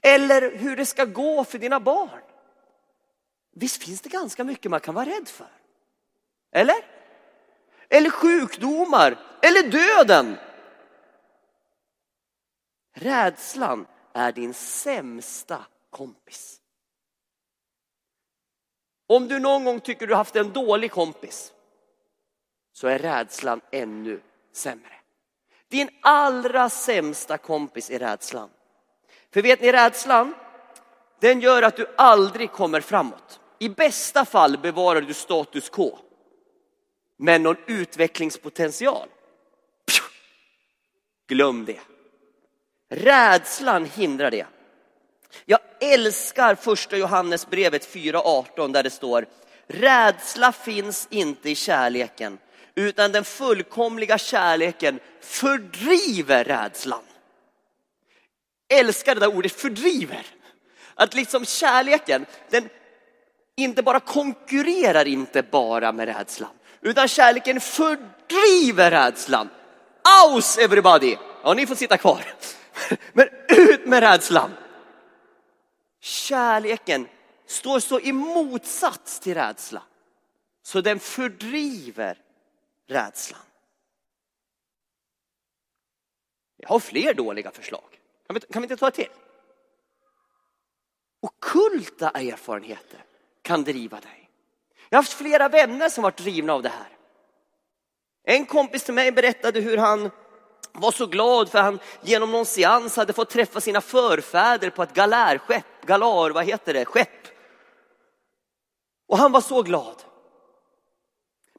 Eller 0.03 0.57
hur 0.57 0.77
det 0.77 0.87
ska 0.87 1.05
gå 1.05 1.45
för 1.45 1.59
dina 1.59 1.81
barn? 1.81 2.23
Visst 3.53 3.85
finns 3.85 4.01
det 4.01 4.09
ganska 4.09 4.45
mycket 4.45 4.71
man 4.71 4.81
kan 4.81 4.95
vara 4.95 5.07
rädd 5.07 5.29
för? 5.29 5.51
Eller? 6.53 6.85
Eller 7.89 8.11
sjukdomar, 8.11 9.19
eller 9.43 9.71
döden. 9.71 10.37
Rädslan 12.93 13.87
är 14.13 14.33
din 14.33 14.55
sämsta 14.55 15.67
kompis. 15.91 16.61
Om 19.07 19.29
du 19.29 19.39
någon 19.39 19.65
gång 19.65 19.81
tycker 19.81 20.07
du 20.07 20.15
haft 20.15 20.37
en 20.37 20.53
dålig 20.53 20.91
kompis 20.91 21.53
så 22.73 22.89
är 22.89 22.99
rädslan 22.99 23.61
ännu 23.71 24.23
sämre. 24.53 24.95
Din 25.69 25.89
allra 26.03 26.69
sämsta 26.69 27.39
kompis 27.39 27.91
är 27.91 27.99
rädslan. 27.99 28.51
För 29.33 29.43
vet 29.43 29.61
ni 29.61 29.73
rädslan, 29.73 30.35
den 31.21 31.41
gör 31.41 31.63
att 31.63 31.77
du 31.77 31.87
aldrig 31.97 32.53
kommer 32.53 32.81
framåt. 32.81 33.41
I 33.59 33.69
bästa 33.69 34.25
fall 34.25 34.59
bevarar 34.59 35.01
du 35.01 35.15
status 35.15 35.69
quo. 35.69 35.99
Men 37.17 37.43
någon 37.43 37.57
utvecklingspotential, 37.67 39.09
glöm 41.29 41.65
det. 41.65 41.81
Rädslan 42.91 43.85
hindrar 43.85 44.31
det. 44.31 44.47
Jag 45.45 45.61
älskar 45.81 46.55
första 46.55 46.97
Johannesbrevet 46.97 47.95
4.18 47.95 48.73
där 48.73 48.83
det 48.83 48.91
står 48.91 49.27
Rädsla 49.67 50.53
finns 50.53 51.09
inte 51.11 51.51
i 51.51 51.55
kärleken 51.55 52.39
utan 52.75 53.13
den 53.13 53.25
fullkomliga 53.25 54.19
kärleken 54.19 55.01
fördriver 55.21 56.45
rädslan. 56.45 57.03
Älskar 58.71 59.15
det 59.15 59.21
där 59.21 59.37
ordet 59.37 59.53
fördriver. 59.53 60.27
Att 60.95 61.15
liksom 61.15 61.45
kärleken, 61.45 62.27
den 62.51 62.69
inte 63.57 63.83
bara 63.83 64.01
konkurrerar 64.01 65.09
inte 65.09 65.43
bara 65.43 65.93
med 65.93 66.09
rädslan 66.09 66.51
utan 66.81 67.09
kärleken 67.09 67.61
fördriver 67.61 68.91
rädslan. 68.91 69.49
Aus 70.25 70.59
everybody! 70.59 71.17
Ja, 71.43 71.55
ni 71.55 71.67
får 71.67 71.75
sitta 71.75 71.99
kvar. 71.99 72.25
Men 73.13 73.29
ut 73.49 73.87
med 73.87 74.01
rädslan! 74.01 74.51
Kärleken 76.01 77.09
står 77.47 77.81
så 77.81 78.01
i 78.01 78.13
motsats 78.13 79.21
till 79.21 79.35
rädsla. 79.35 79.83
Så 80.63 80.81
den 80.81 80.99
fördriver 80.99 82.19
rädslan. 82.89 83.41
Jag 86.57 86.69
har 86.69 86.81
fler 86.81 87.15
dåliga 87.15 87.51
förslag. 87.51 88.00
Kan 88.31 88.35
vi, 88.35 88.41
kan 88.41 88.63
vi 88.63 88.65
inte 88.65 88.77
ta 88.77 88.89
ett 88.89 88.95
till? 88.95 89.09
Okulta 91.21 92.11
erfarenheter 92.11 93.05
kan 93.43 93.65
driva 93.65 94.01
dig. 94.01 94.31
Jag 94.89 94.99
har 94.99 95.03
haft 95.03 95.13
flera 95.13 95.49
vänner 95.49 95.89
som 95.89 96.03
varit 96.03 96.17
drivna 96.17 96.53
av 96.53 96.63
det 96.63 96.69
här. 96.69 96.89
En 98.25 98.47
kompis 98.47 98.85
till 98.85 98.95
mig 98.95 99.13
berättade 99.13 99.61
hur 99.61 99.77
han 99.77 100.11
var 100.73 100.93
så 100.93 101.07
glad 101.07 101.51
för 101.51 101.59
han 101.59 101.79
genom 102.03 102.33
någon 102.33 102.47
seans 102.47 102.97
hade 102.97 103.13
fått 103.13 103.31
träffa 103.31 103.61
sina 103.61 103.81
förfäder 103.81 104.71
på 104.71 104.83
ett 104.83 104.95
galärskepp, 104.95 105.87
galar, 105.87 106.31
vad 106.31 106.45
heter 106.45 106.75
det, 106.75 106.85
skepp. 106.85 107.27
Och 109.09 109.19
han 109.19 109.33
var 109.33 109.41
så 109.41 109.63
glad. 109.63 110.03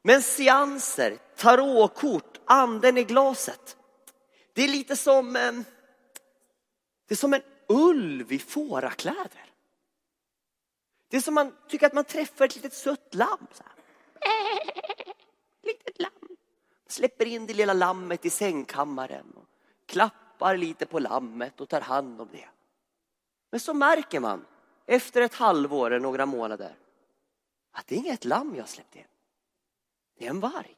Men 0.02 0.22
seanser, 0.22 1.18
tarotkort, 1.36 2.40
anden 2.44 2.98
i 2.98 3.04
glaset. 3.04 3.76
Det 4.52 4.64
är 4.64 4.68
lite 4.68 4.96
som, 4.96 5.36
eh, 5.36 5.52
det 7.06 7.14
är 7.14 7.16
som 7.16 7.34
en 7.34 7.42
ulv 7.68 8.32
i 8.32 8.38
fårakläder. 8.38 9.52
Det 11.08 11.16
är 11.16 11.20
som 11.20 11.34
man 11.34 11.56
tycker 11.68 11.86
att 11.86 11.92
man 11.92 12.04
träffar 12.04 12.44
ett 12.44 12.56
litet 12.56 12.74
sött 12.74 13.14
lamm. 13.14 13.46
Så 13.52 13.62
här. 13.62 13.72
Litet 15.62 16.00
lamm. 16.00 16.36
Släpper 16.86 17.26
in 17.26 17.46
det 17.46 17.54
lilla 17.54 17.72
lammet 17.72 18.24
i 18.24 18.30
sängkammaren 18.30 19.32
och 19.36 19.46
klappar 19.86 20.56
lite 20.56 20.86
på 20.86 20.98
lammet 20.98 21.60
och 21.60 21.68
tar 21.68 21.80
hand 21.80 22.20
om 22.20 22.28
det. 22.32 22.48
Men 23.50 23.60
så 23.60 23.74
märker 23.74 24.20
man 24.20 24.44
efter 24.86 25.22
ett 25.22 25.34
halvår 25.34 25.90
eller 25.90 26.00
några 26.00 26.26
månader 26.26 26.76
att 27.72 27.86
det 27.86 27.94
är 27.94 27.98
inget 27.98 28.24
lamm 28.24 28.54
jag 28.56 28.68
släppt 28.68 28.96
in. 28.96 29.04
Det 30.18 30.26
är 30.26 30.30
en 30.30 30.40
varg. 30.40 30.76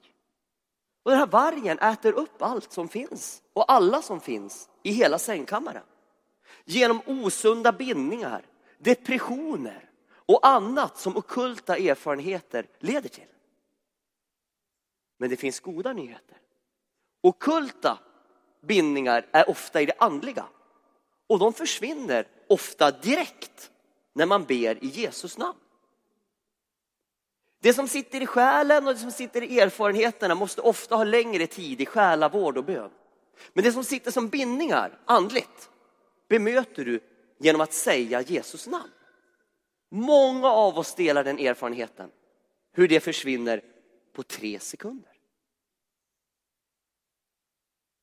Och 1.03 1.11
den 1.11 1.21
här 1.21 1.27
vargen 1.27 1.79
äter 1.79 2.13
upp 2.13 2.43
allt 2.43 2.73
som 2.73 2.89
finns 2.89 3.43
och 3.53 3.73
alla 3.73 4.03
som 4.03 4.21
finns 4.21 4.69
i 4.83 4.93
hela 4.93 5.19
sängkammaren. 5.19 5.83
Genom 6.65 7.01
osunda 7.07 7.73
bindningar, 7.73 8.47
depressioner 8.79 9.91
och 10.27 10.47
annat 10.47 10.99
som 10.99 11.17
okulta 11.17 11.77
erfarenheter 11.77 12.67
leder 12.79 13.09
till. 13.09 13.29
Men 15.19 15.31
det 15.31 15.37
finns 15.37 15.61
goda 15.61 15.93
nyheter. 15.93 16.39
Okulta 17.21 17.99
bindningar 18.61 19.27
är 19.33 19.51
ofta 19.51 19.83
i 19.83 19.87
det 19.87 19.95
andliga 19.99 20.47
och 21.27 21.39
de 21.39 21.53
försvinner 21.53 22.29
ofta 22.49 22.91
direkt 22.91 23.71
när 24.13 24.27
man 24.27 24.45
ber 24.45 24.85
i 24.85 24.87
Jesus 24.87 25.39
namn. 25.39 25.59
Det 27.61 27.75
som 27.75 27.89
sitter 27.89 28.21
i 28.21 28.27
själen 28.27 28.87
och 28.87 28.95
det 28.95 29.01
som 29.01 29.11
sitter 29.11 29.43
i 29.43 29.61
erfarenheterna 29.61 30.35
måste 30.35 30.61
ofta 30.61 30.97
ha 30.97 31.05
längre 31.05 31.47
tid 31.47 31.81
i 31.81 31.87
själavård 31.87 32.57
och 32.57 32.65
bön. 32.65 32.91
Men 33.53 33.65
det 33.65 33.73
som 33.73 33.85
sitter 33.85 34.11
som 34.11 34.29
bindningar 34.29 34.99
andligt 35.05 35.71
bemöter 36.29 36.85
du 36.85 37.01
genom 37.39 37.61
att 37.61 37.73
säga 37.73 38.21
Jesus 38.21 38.67
namn. 38.67 38.93
Många 39.91 40.49
av 40.49 40.79
oss 40.79 40.95
delar 40.95 41.25
den 41.25 41.39
erfarenheten, 41.39 42.11
hur 42.73 42.89
det 42.89 43.01
försvinner 43.01 43.63
på 44.13 44.23
tre 44.23 44.61
sekunder. 44.61 45.11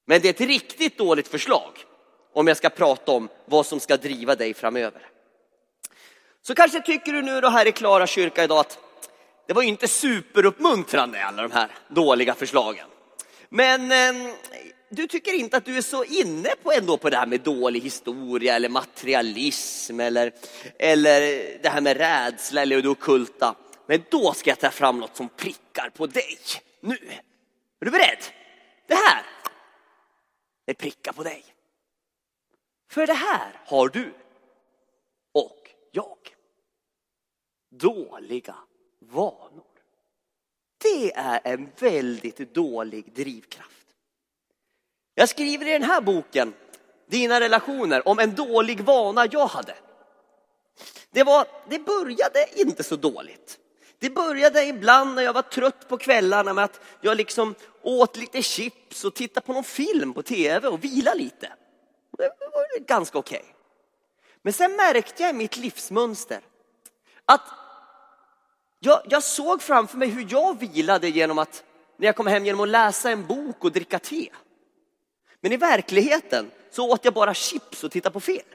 Men 0.06 0.22
det 0.22 0.28
är 0.28 0.34
ett 0.34 0.50
riktigt 0.50 0.98
dåligt 0.98 1.28
förslag 1.28 1.86
om 2.34 2.48
jag 2.48 2.58
ska 2.58 2.70
prata 2.70 3.12
om 3.12 3.30
vad 3.46 3.66
som 3.66 3.80
ska 3.80 3.98
driva 3.98 4.36
dig 4.36 4.54
framöver. 4.54 5.08
Så 6.42 6.56
kanske 6.56 6.82
tycker 6.82 7.14
du 7.14 7.22
nu 7.22 7.42
då 7.42 7.50
här 7.50 7.68
i 7.68 7.72
Klara 7.72 8.08
kyrka 8.08 8.44
idag 8.44 8.60
att 8.60 8.80
det 9.48 9.54
var 9.54 9.62
inte 9.62 9.88
superuppmuntrande 9.88 11.26
alla 11.26 11.42
de 11.42 11.52
här 11.52 11.72
dåliga 11.88 12.34
förslagen. 12.34 12.88
Men 13.50 13.92
eh, 13.92 14.34
du 14.92 15.08
tycker 15.08 15.34
inte 15.34 15.58
att 15.58 15.66
du 15.66 15.78
är 15.78 15.82
så 15.82 16.04
inne 16.04 16.50
på 16.64 16.72
ändå 16.72 16.98
på 16.98 17.10
det 17.10 17.18
här 17.18 17.28
med 17.28 17.42
dålig 17.42 17.82
historia 17.82 18.56
eller 18.56 18.70
materialism 18.70 20.00
eller, 20.00 20.34
eller 20.80 21.22
det 21.62 21.70
här 21.70 21.82
med 21.82 21.98
rädsla 21.98 22.62
eller 22.62 22.82
det 22.82 22.90
okulta. 22.90 23.56
Men 23.86 24.04
då 24.10 24.34
ska 24.34 24.50
jag 24.50 24.60
ta 24.60 24.72
fram 24.72 25.00
något 25.00 25.16
som 25.16 25.30
prickar 25.30 25.90
på 25.90 26.08
dig. 26.08 26.38
Nu. 26.80 26.98
Är 27.80 27.86
du 27.86 27.92
beredd? 27.92 28.24
Det 28.88 28.96
här. 28.96 29.26
Det 30.66 30.74
prickar 30.74 31.14
på 31.14 31.24
dig. 31.24 31.46
För 32.90 33.08
det 33.08 33.14
här 33.14 33.62
har 33.66 33.90
du 33.90 34.14
och 35.34 35.70
jag. 35.92 36.18
Dåliga 37.70 38.56
vanor. 39.00 39.66
Det 40.78 41.14
är 41.14 41.42
en 41.44 41.72
väldigt 41.80 42.54
dålig 42.54 43.14
drivkraft. 43.14 43.81
Jag 45.16 45.30
skriver 45.30 45.68
i 45.68 45.72
den 45.72 45.84
här 45.84 46.02
boken, 46.02 46.54
Dina 47.10 47.40
relationer, 47.40 48.08
om 48.08 48.20
en 48.20 48.36
dålig 48.36 48.82
vana 48.82 49.28
jag 49.32 49.48
hade. 49.48 49.76
Det, 51.12 51.24
var, 51.24 51.48
det 51.70 51.80
började 51.80 52.46
inte 52.56 52.84
så 52.84 52.96
dåligt. 52.96 53.58
Det 54.00 54.10
började 54.10 54.66
ibland 54.66 55.16
när 55.16 55.22
jag 55.22 55.34
var 55.34 55.42
trött 55.42 55.88
på 55.88 55.98
kvällarna 55.98 56.54
med 56.54 56.64
att 56.64 56.82
jag 57.02 57.18
liksom 57.18 57.56
åt 57.82 58.18
lite 58.18 58.42
chips 58.42 59.06
och 59.06 59.14
tittade 59.14 59.46
på 59.46 59.54
någon 59.54 59.64
film 59.64 60.14
på 60.14 60.24
tv 60.24 60.68
och 60.68 60.84
vila 60.84 61.14
lite. 61.14 61.54
Det 62.18 62.32
var 62.54 62.80
ganska 62.88 63.18
okej. 63.18 63.40
Okay. 63.40 63.52
Men 64.42 64.54
sen 64.54 64.76
märkte 64.76 65.24
jag 65.24 65.30
i 65.30 65.34
mitt 65.34 65.58
livsmönster 65.58 66.40
att 67.26 67.42
jag, 68.80 69.02
jag 69.10 69.24
såg 69.24 69.62
framför 69.62 69.98
mig 69.98 70.08
hur 70.08 70.28
jag 70.30 70.60
vilade 70.60 71.10
genom 71.10 71.38
att, 71.38 71.64
när 71.98 72.06
jag 72.06 72.16
kom 72.16 72.28
hem 72.28 72.46
genom 72.46 72.62
att 72.62 72.70
läsa 72.70 73.12
en 73.12 73.28
bok 73.28 73.64
och 73.64 73.72
dricka 73.72 74.00
te. 74.00 74.30
Men 75.42 75.52
i 75.52 75.58
verkligheten 75.58 76.52
så 76.72 76.92
åt 76.92 77.06
jag 77.06 77.14
bara 77.14 77.34
chips 77.34 77.84
och 77.84 77.92
tittade 77.92 78.14
på 78.14 78.20
film. 78.20 78.46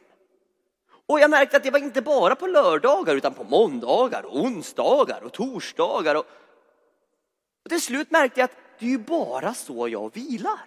Och 1.08 1.20
jag 1.20 1.30
märkte 1.30 1.56
att 1.56 1.62
det 1.62 1.70
var 1.70 1.78
inte 1.78 2.02
bara 2.02 2.36
på 2.36 2.46
lördagar 2.46 3.16
utan 3.16 3.34
på 3.34 3.44
måndagar, 3.44 4.22
och 4.22 4.40
onsdagar 4.40 5.22
och 5.22 5.32
torsdagar. 5.32 6.14
Och, 6.14 6.26
och 7.64 7.70
till 7.70 7.80
slut 7.80 8.10
märkte 8.10 8.40
jag 8.40 8.44
att 8.44 8.56
det 8.78 8.86
är 8.86 8.90
ju 8.90 8.98
bara 8.98 9.54
så 9.54 9.88
jag 9.88 10.14
vilar. 10.14 10.64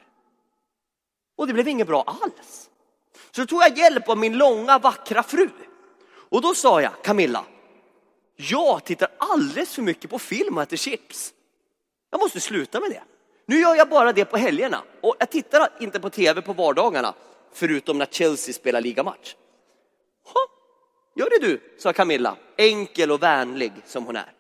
Och 1.36 1.47
det 1.47 1.53
blev 1.53 1.67
inget 1.67 1.88
bra 1.88 2.03
alls. 2.08 2.69
Så 3.32 3.41
då 3.41 3.47
tog 3.47 3.62
jag 3.62 3.77
hjälp 3.77 4.10
av 4.10 4.17
min 4.17 4.38
långa 4.38 4.79
vackra 4.79 5.23
fru. 5.23 5.49
Och 6.10 6.41
då 6.41 6.55
sa 6.55 6.82
jag, 6.82 7.03
Camilla, 7.03 7.45
jag 8.36 8.84
tittar 8.84 9.10
alldeles 9.17 9.75
för 9.75 9.82
mycket 9.82 10.10
på 10.10 10.19
film 10.19 10.58
och 10.58 10.63
äter 10.63 10.77
chips. 10.77 11.34
Jag 12.10 12.19
måste 12.19 12.39
sluta 12.39 12.79
med 12.79 12.89
det. 12.89 13.03
Nu 13.49 13.59
gör 13.59 13.75
jag 13.75 13.89
bara 13.89 14.13
det 14.13 14.25
på 14.25 14.38
helgerna 14.38 14.83
och 15.01 15.15
jag 15.19 15.29
tittar 15.29 15.69
inte 15.79 15.99
på 15.99 16.09
tv 16.09 16.41
på 16.41 16.53
vardagarna 16.53 17.13
förutom 17.53 17.97
när 17.97 18.05
Chelsea 18.05 18.53
spelar 18.53 18.81
ligamatch. 18.81 19.35
Ha, 20.23 20.41
gör 21.15 21.29
det 21.29 21.47
du, 21.47 21.75
sa 21.77 21.93
Camilla, 21.93 22.38
enkel 22.57 23.12
och 23.12 23.23
vänlig 23.23 23.71
som 23.85 24.05
hon 24.05 24.15
är. 24.15 24.33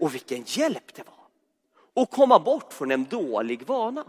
Och 0.00 0.14
vilken 0.14 0.42
hjälp 0.46 0.94
det 0.94 1.02
var 1.02 2.02
att 2.02 2.10
komma 2.10 2.38
bort 2.38 2.72
från 2.72 2.90
en 2.90 3.04
dålig 3.04 3.66
vana. 3.66 4.04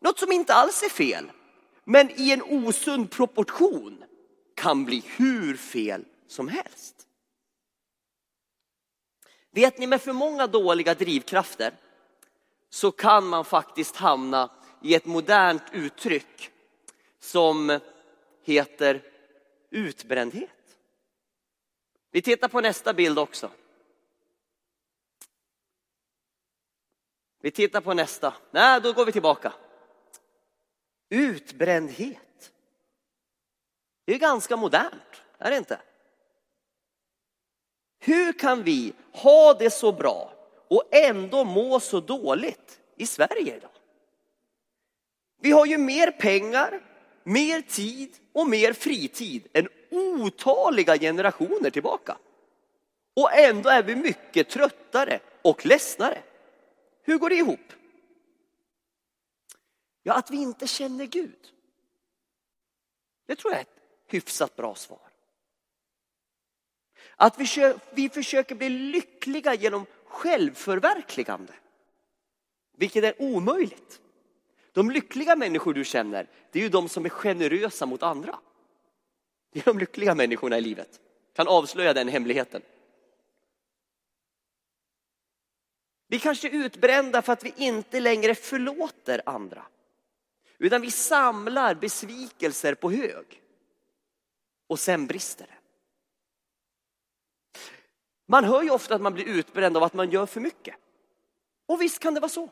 Något 0.00 0.18
som 0.18 0.32
inte 0.32 0.54
alls 0.54 0.82
är 0.82 0.88
fel, 0.88 1.30
men 1.84 2.10
i 2.10 2.32
en 2.32 2.42
osund 2.42 3.10
proportion 3.10 4.04
kan 4.54 4.84
bli 4.84 5.04
hur 5.16 5.56
fel 5.56 6.04
som 6.28 6.48
helst. 6.48 7.06
Vet 9.50 9.78
ni, 9.78 9.86
med 9.86 10.02
för 10.02 10.12
många 10.12 10.46
dåliga 10.46 10.94
drivkrafter 10.94 11.72
så 12.72 12.92
kan 12.92 13.26
man 13.26 13.44
faktiskt 13.44 13.96
hamna 13.96 14.50
i 14.82 14.94
ett 14.94 15.04
modernt 15.04 15.62
uttryck 15.72 16.50
som 17.18 17.80
heter 18.42 19.02
utbrändhet. 19.70 20.78
Vi 22.10 22.22
tittar 22.22 22.48
på 22.48 22.60
nästa 22.60 22.94
bild 22.94 23.18
också. 23.18 23.50
Vi 27.40 27.50
tittar 27.50 27.80
på 27.80 27.94
nästa. 27.94 28.34
Nej, 28.50 28.80
då 28.80 28.92
går 28.92 29.06
vi 29.06 29.12
tillbaka. 29.12 29.52
Utbrändhet. 31.08 32.52
Det 34.04 34.14
är 34.14 34.18
ganska 34.18 34.56
modernt, 34.56 35.22
är 35.38 35.50
det 35.50 35.56
inte? 35.56 35.80
Hur 37.98 38.32
kan 38.32 38.62
vi 38.62 38.92
ha 39.12 39.54
det 39.54 39.70
så 39.70 39.92
bra 39.92 40.41
och 40.72 40.88
ändå 40.90 41.44
må 41.44 41.80
så 41.80 42.00
dåligt 42.00 42.80
i 42.96 43.06
Sverige 43.06 43.56
idag? 43.56 43.70
Vi 45.40 45.50
har 45.50 45.66
ju 45.66 45.78
mer 45.78 46.10
pengar, 46.10 46.80
mer 47.22 47.60
tid 47.60 48.18
och 48.32 48.48
mer 48.48 48.72
fritid 48.72 49.48
än 49.52 49.68
otaliga 49.90 50.98
generationer 50.98 51.70
tillbaka. 51.70 52.16
Och 53.14 53.32
ändå 53.32 53.68
är 53.68 53.82
vi 53.82 53.96
mycket 53.96 54.48
tröttare 54.48 55.20
och 55.42 55.66
ledsnare. 55.66 56.22
Hur 57.02 57.18
går 57.18 57.28
det 57.28 57.36
ihop? 57.36 57.72
Ja, 60.02 60.14
att 60.14 60.30
vi 60.30 60.36
inte 60.36 60.66
känner 60.66 61.06
Gud. 61.06 61.52
Det 63.26 63.36
tror 63.36 63.52
jag 63.52 63.58
är 63.58 63.62
ett 63.62 63.82
hyfsat 64.06 64.56
bra 64.56 64.74
svar. 64.74 65.08
Att 67.16 67.38
vi, 67.38 67.74
vi 67.90 68.08
försöker 68.08 68.54
bli 68.54 68.68
lyckliga 68.68 69.54
genom 69.54 69.86
självförverkligande. 70.12 71.52
Vilket 72.76 73.04
är 73.04 73.22
omöjligt. 73.22 74.00
De 74.72 74.90
lyckliga 74.90 75.36
människor 75.36 75.74
du 75.74 75.84
känner, 75.84 76.28
det 76.50 76.58
är 76.58 76.62
ju 76.62 76.68
de 76.68 76.88
som 76.88 77.04
är 77.04 77.08
generösa 77.08 77.86
mot 77.86 78.02
andra. 78.02 78.38
Det 79.52 79.60
är 79.60 79.64
de 79.64 79.78
lyckliga 79.78 80.14
människorna 80.14 80.58
i 80.58 80.60
livet. 80.60 81.00
Kan 81.32 81.48
avslöja 81.48 81.92
den 81.92 82.08
hemligheten. 82.08 82.62
Vi 86.06 86.18
kanske 86.18 86.48
är 86.48 86.52
utbrända 86.52 87.22
för 87.22 87.32
att 87.32 87.44
vi 87.44 87.54
inte 87.56 88.00
längre 88.00 88.34
förlåter 88.34 89.22
andra. 89.26 89.66
Utan 90.58 90.80
vi 90.80 90.90
samlar 90.90 91.74
besvikelser 91.74 92.74
på 92.74 92.90
hög. 92.90 93.42
Och 94.66 94.78
sen 94.78 95.06
brister 95.06 95.46
det. 95.46 95.61
Man 98.26 98.44
hör 98.44 98.62
ju 98.62 98.70
ofta 98.70 98.94
att 98.94 99.00
man 99.00 99.14
blir 99.14 99.28
utbränd 99.28 99.76
av 99.76 99.82
att 99.82 99.94
man 99.94 100.10
gör 100.10 100.26
för 100.26 100.40
mycket. 100.40 100.74
Och 101.66 101.82
visst 101.82 101.98
kan 101.98 102.14
det 102.14 102.20
vara 102.20 102.28
så. 102.28 102.50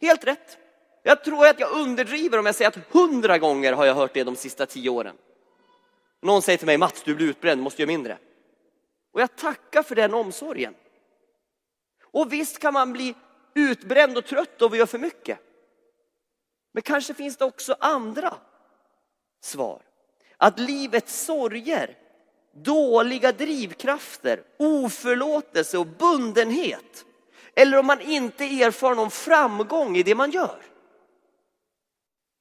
Helt 0.00 0.24
rätt. 0.24 0.58
Jag 1.02 1.24
tror 1.24 1.46
att 1.46 1.60
jag 1.60 1.72
underdriver 1.72 2.38
om 2.38 2.46
jag 2.46 2.54
säger 2.54 2.68
att 2.68 2.92
hundra 2.92 3.38
gånger 3.38 3.72
har 3.72 3.86
jag 3.86 3.94
hört 3.94 4.14
det 4.14 4.24
de 4.24 4.36
sista 4.36 4.66
tio 4.66 4.90
åren. 4.90 5.16
Någon 6.22 6.42
säger 6.42 6.58
till 6.58 6.66
mig, 6.66 6.78
Mats 6.78 7.02
du 7.02 7.14
blir 7.14 7.26
utbränd, 7.26 7.62
måste 7.62 7.82
göra 7.82 7.86
mindre. 7.86 8.18
Och 9.12 9.20
jag 9.20 9.36
tackar 9.36 9.82
för 9.82 9.94
den 9.94 10.14
omsorgen. 10.14 10.74
Och 12.02 12.32
visst 12.32 12.58
kan 12.58 12.74
man 12.74 12.92
bli 12.92 13.14
utbränd 13.54 14.18
och 14.18 14.26
trött 14.26 14.62
av 14.62 14.72
att 14.72 14.78
göra 14.78 14.86
för 14.86 14.98
mycket. 14.98 15.38
Men 16.72 16.82
kanske 16.82 17.14
finns 17.14 17.36
det 17.36 17.44
också 17.44 17.76
andra 17.80 18.34
svar. 19.40 19.82
Att 20.36 20.58
livets 20.58 21.24
sorger 21.24 21.98
dåliga 22.62 23.32
drivkrafter, 23.32 24.42
oförlåtelse 24.58 25.78
och 25.78 25.86
bundenhet. 25.86 27.04
Eller 27.54 27.78
om 27.78 27.86
man 27.86 28.00
inte 28.00 28.44
erfar 28.44 28.94
någon 28.94 29.10
framgång 29.10 29.96
i 29.96 30.02
det 30.02 30.14
man 30.14 30.30
gör. 30.30 30.62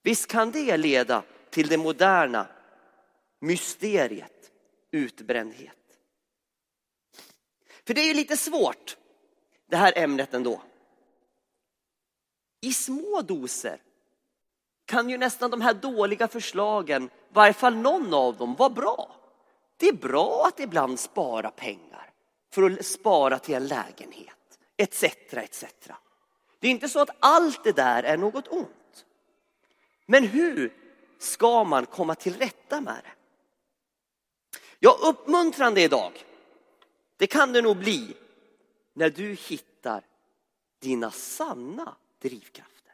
Visst 0.03 0.27
kan 0.27 0.51
det 0.51 0.77
leda 0.77 1.23
till 1.49 1.67
det 1.67 1.77
moderna 1.77 2.47
mysteriet 3.41 4.51
utbrändhet. 4.91 5.75
För 7.87 7.93
det 7.93 8.01
är 8.01 8.07
ju 8.07 8.13
lite 8.13 8.37
svårt 8.37 8.97
det 9.69 9.77
här 9.77 9.93
ämnet 9.95 10.33
ändå. 10.33 10.61
I 12.61 12.73
små 12.73 13.21
doser 13.21 13.81
kan 14.85 15.09
ju 15.09 15.17
nästan 15.17 15.51
de 15.51 15.61
här 15.61 15.73
dåliga 15.73 16.27
förslagen, 16.27 17.03
i 17.03 17.09
varje 17.33 17.53
fall 17.53 17.75
någon 17.75 18.13
av 18.13 18.37
dem, 18.37 18.55
vara 18.55 18.69
bra. 18.69 19.18
Det 19.79 19.87
är 19.87 19.93
bra 19.93 20.45
att 20.47 20.59
ibland 20.59 20.99
spara 20.99 21.51
pengar 21.51 22.13
för 22.51 22.71
att 22.71 22.85
spara 22.85 23.39
till 23.39 23.55
en 23.55 23.67
lägenhet 23.67 24.59
etc. 24.77 25.03
etc. 25.31 25.63
Det 26.59 26.67
är 26.67 26.71
inte 26.71 26.89
så 26.89 26.99
att 26.99 27.09
allt 27.19 27.63
det 27.63 27.71
där 27.71 28.03
är 28.03 28.17
något 28.17 28.47
ont. 28.47 29.05
Men 30.05 30.23
hur 30.23 30.73
ska 31.19 31.63
man 31.63 31.85
komma 31.85 32.15
till 32.15 32.37
rätta 32.37 32.81
med 32.81 33.01
det? 33.03 33.11
Ja, 34.79 34.97
uppmuntrande 35.01 35.81
idag, 35.81 36.25
det 37.17 37.27
kan 37.27 37.53
det 37.53 37.61
nog 37.61 37.77
bli 37.77 38.17
när 38.93 39.09
du 39.09 39.33
hittar 39.33 40.03
dina 40.79 41.11
sanna 41.11 41.95
drivkrafter 42.21 42.93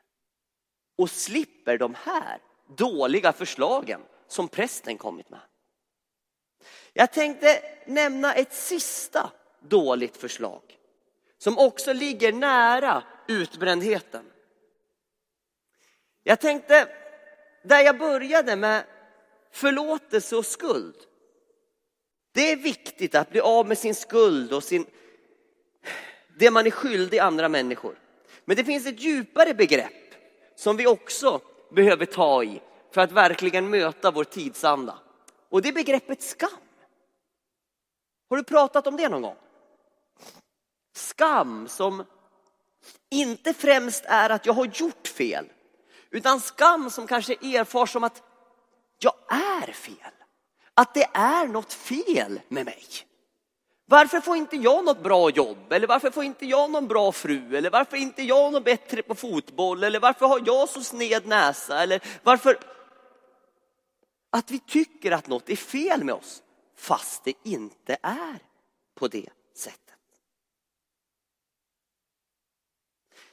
och 0.96 1.10
slipper 1.10 1.78
de 1.78 1.96
här 2.04 2.40
dåliga 2.68 3.34
förslagen 3.34 4.02
som 4.28 4.48
prästen 4.48 4.98
kommit 4.98 5.30
med. 5.30 5.42
Jag 6.94 7.14
tänkte 7.14 7.62
nämna 7.86 8.34
ett 8.34 8.54
sista 8.54 9.32
dåligt 9.62 10.18
förslag 10.18 10.62
som 11.38 11.58
också 11.58 11.94
ligger 11.94 12.34
nära 12.34 13.04
utbrändheten. 13.28 14.26
Jag 16.24 16.40
tänkte, 16.40 16.88
där 17.64 17.80
jag 17.80 17.98
började 17.98 18.56
med 18.56 18.84
förlåtelse 19.52 20.36
och 20.36 20.46
skuld. 20.46 20.96
Det 22.32 22.52
är 22.52 22.56
viktigt 22.56 23.16
att 23.16 23.30
bli 23.30 23.40
av 23.40 23.68
med 23.68 23.78
sin 23.78 23.96
skuld 23.96 24.54
och 24.54 24.64
sin, 24.64 24.86
det 26.40 26.52
man 26.52 26.68
är 26.68 26.72
skyldig 26.72 27.20
andra 27.20 27.50
människor. 27.50 28.00
Men 28.46 28.58
det 28.58 28.64
finns 28.64 28.86
ett 28.88 29.00
djupare 29.00 29.54
begrepp 29.54 30.16
som 30.56 30.78
vi 30.78 30.88
också 30.88 31.42
behöver 31.72 32.06
ta 32.06 32.44
i 32.44 32.62
för 32.92 33.02
att 33.02 33.12
verkligen 33.12 33.70
möta 33.70 34.12
vår 34.12 34.24
tidsanda. 34.24 35.00
Och 35.56 35.62
det 35.62 35.70
är 35.70 35.74
begreppet 35.74 36.22
skam. 36.22 36.50
Har 38.30 38.38
du 38.38 38.44
pratat 38.44 38.88
om 38.88 38.98
det 38.98 39.10
någon 39.10 39.22
gång? 39.22 39.36
Skam 40.96 41.68
som 41.68 42.04
inte 43.12 43.54
främst 43.54 44.06
är 44.06 44.30
att 44.30 44.46
jag 44.46 44.54
har 44.54 44.66
gjort 44.66 45.08
fel, 45.08 45.46
utan 46.10 46.40
skam 46.40 46.90
som 46.90 47.08
kanske 47.08 47.34
erfars 47.34 47.92
som 47.92 48.04
att 48.04 48.24
jag 49.00 49.14
är 49.30 49.72
fel. 49.72 50.14
Att 50.74 50.94
det 50.94 51.10
är 51.14 51.48
något 51.48 51.74
fel 51.74 52.42
med 52.48 52.66
mig. 52.66 52.86
Varför 53.86 54.20
får 54.20 54.38
inte 54.38 54.56
jag 54.56 54.86
något 54.86 55.04
bra 55.04 55.30
jobb? 55.30 55.72
Eller 55.72 55.88
varför 55.88 56.12
får 56.12 56.24
inte 56.24 56.46
jag 56.46 56.72
någon 56.72 56.88
bra 56.88 57.12
fru? 57.12 57.58
Eller 57.58 57.70
varför 57.70 57.98
är 57.98 58.02
inte 58.02 58.24
jag 58.24 58.54
något 58.54 58.66
bättre 58.66 59.02
på 59.02 59.16
fotboll? 59.16 59.84
Eller 59.84 60.00
varför 60.00 60.26
har 60.26 60.42
jag 60.46 60.70
så 60.70 60.84
sned 60.84 61.28
näsa? 61.28 61.84
Eller 61.84 62.02
varför? 62.24 62.75
Att 64.36 64.52
vi 64.52 64.60
tycker 64.60 65.12
att 65.12 65.28
något 65.28 65.50
är 65.50 65.56
fel 65.56 66.04
med 66.04 66.16
oss 66.16 66.44
fast 66.76 67.24
det 67.24 67.34
inte 67.44 67.98
är 68.02 68.40
på 68.96 69.08
det 69.08 69.30
sättet. 69.54 69.96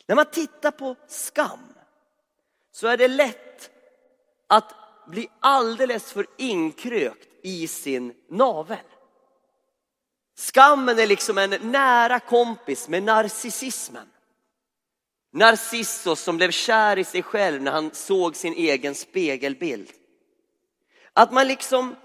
När 0.07 0.17
man 0.17 0.31
tittar 0.31 0.71
på 0.71 0.97
skam 1.09 1.75
så 2.73 2.87
är 2.87 2.97
det 2.97 3.09
lätt 3.09 3.71
att 4.47 4.75
bli 5.07 5.29
alldeles 5.41 6.13
för 6.13 6.27
inkrökt 6.39 7.29
i 7.43 7.69
sin 7.69 8.15
navel. 8.29 8.79
Skammen 10.37 10.99
är 10.99 11.07
liksom 11.07 11.39
en 11.39 11.51
nära 11.51 12.21
kompis 12.21 12.89
med 12.89 13.03
narcissismen. 13.03 14.11
Narcissus 15.33 16.21
som 16.21 16.37
blev 16.37 16.51
kär 16.51 16.99
i 16.99 17.05
sig 17.05 17.23
själv 17.23 17.63
när 17.63 17.73
han 17.73 17.95
såg 17.95 18.37
sin 18.37 18.55
egen 18.55 18.95
spegelbild. 18.95 19.93
Att 21.15 21.33
man 21.33 21.49
liksom 21.49 21.97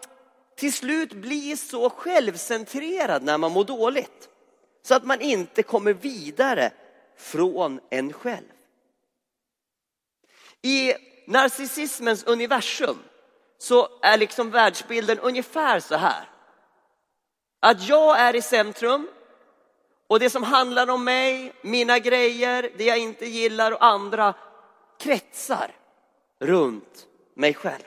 till 0.56 0.74
slut 0.74 1.14
blir 1.14 1.56
så 1.56 1.90
självcentrerad 1.90 3.24
när 3.24 3.38
man 3.38 3.52
mår 3.52 3.64
dåligt 3.64 4.30
så 4.82 4.96
att 4.96 5.04
man 5.04 5.22
inte 5.22 5.64
kommer 5.64 5.94
vidare 5.94 6.72
från 7.18 7.80
en 7.90 8.14
själv. 8.14 8.52
I 10.62 10.94
narcissismens 11.28 12.24
universum 12.24 12.98
så 13.58 13.90
är 14.02 14.18
liksom 14.18 14.52
världsbilden 14.52 15.20
ungefär 15.20 15.80
så 15.80 15.96
här. 15.96 16.30
Att 17.60 17.88
jag 17.88 18.20
är 18.20 18.36
i 18.36 18.42
centrum 18.42 19.08
och 20.08 20.20
det 20.20 20.30
som 20.30 20.44
handlar 20.44 20.90
om 20.90 21.04
mig, 21.04 21.54
mina 21.62 22.00
grejer, 22.00 22.72
det 22.78 22.86
jag 22.86 22.98
inte 22.98 23.26
gillar 23.26 23.72
och 23.72 23.86
andra 23.86 24.34
kretsar 25.00 25.72
runt 26.40 27.08
mig 27.36 27.54
själv. 27.54 27.84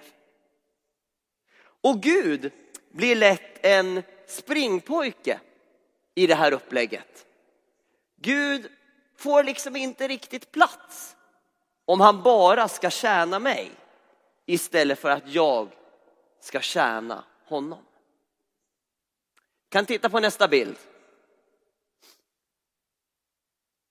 Och 1.81 2.03
Gud 2.03 2.53
blir 2.91 3.17
lätt 3.17 3.65
en 3.67 4.03
springpojke 4.27 5.41
i 6.15 6.27
det 6.27 6.35
här 6.35 6.53
upplägget. 6.53 7.27
Gud 8.17 8.71
får 9.17 9.45
liksom 9.45 9.77
inte 9.77 10.09
riktigt 10.09 10.53
plats 10.53 11.17
om 11.85 12.01
han 12.01 12.23
bara 12.23 12.69
ska 12.69 12.91
tjäna 12.91 13.39
mig 13.39 13.71
istället 14.47 14.99
för 14.99 15.11
att 15.11 15.29
jag 15.29 15.69
ska 16.41 16.61
tjäna 16.61 17.25
honom. 17.45 17.85
Kan 19.69 19.87
titta 19.87 20.09
på 20.09 20.21
nästa 20.21 20.49
bild. 20.49 20.77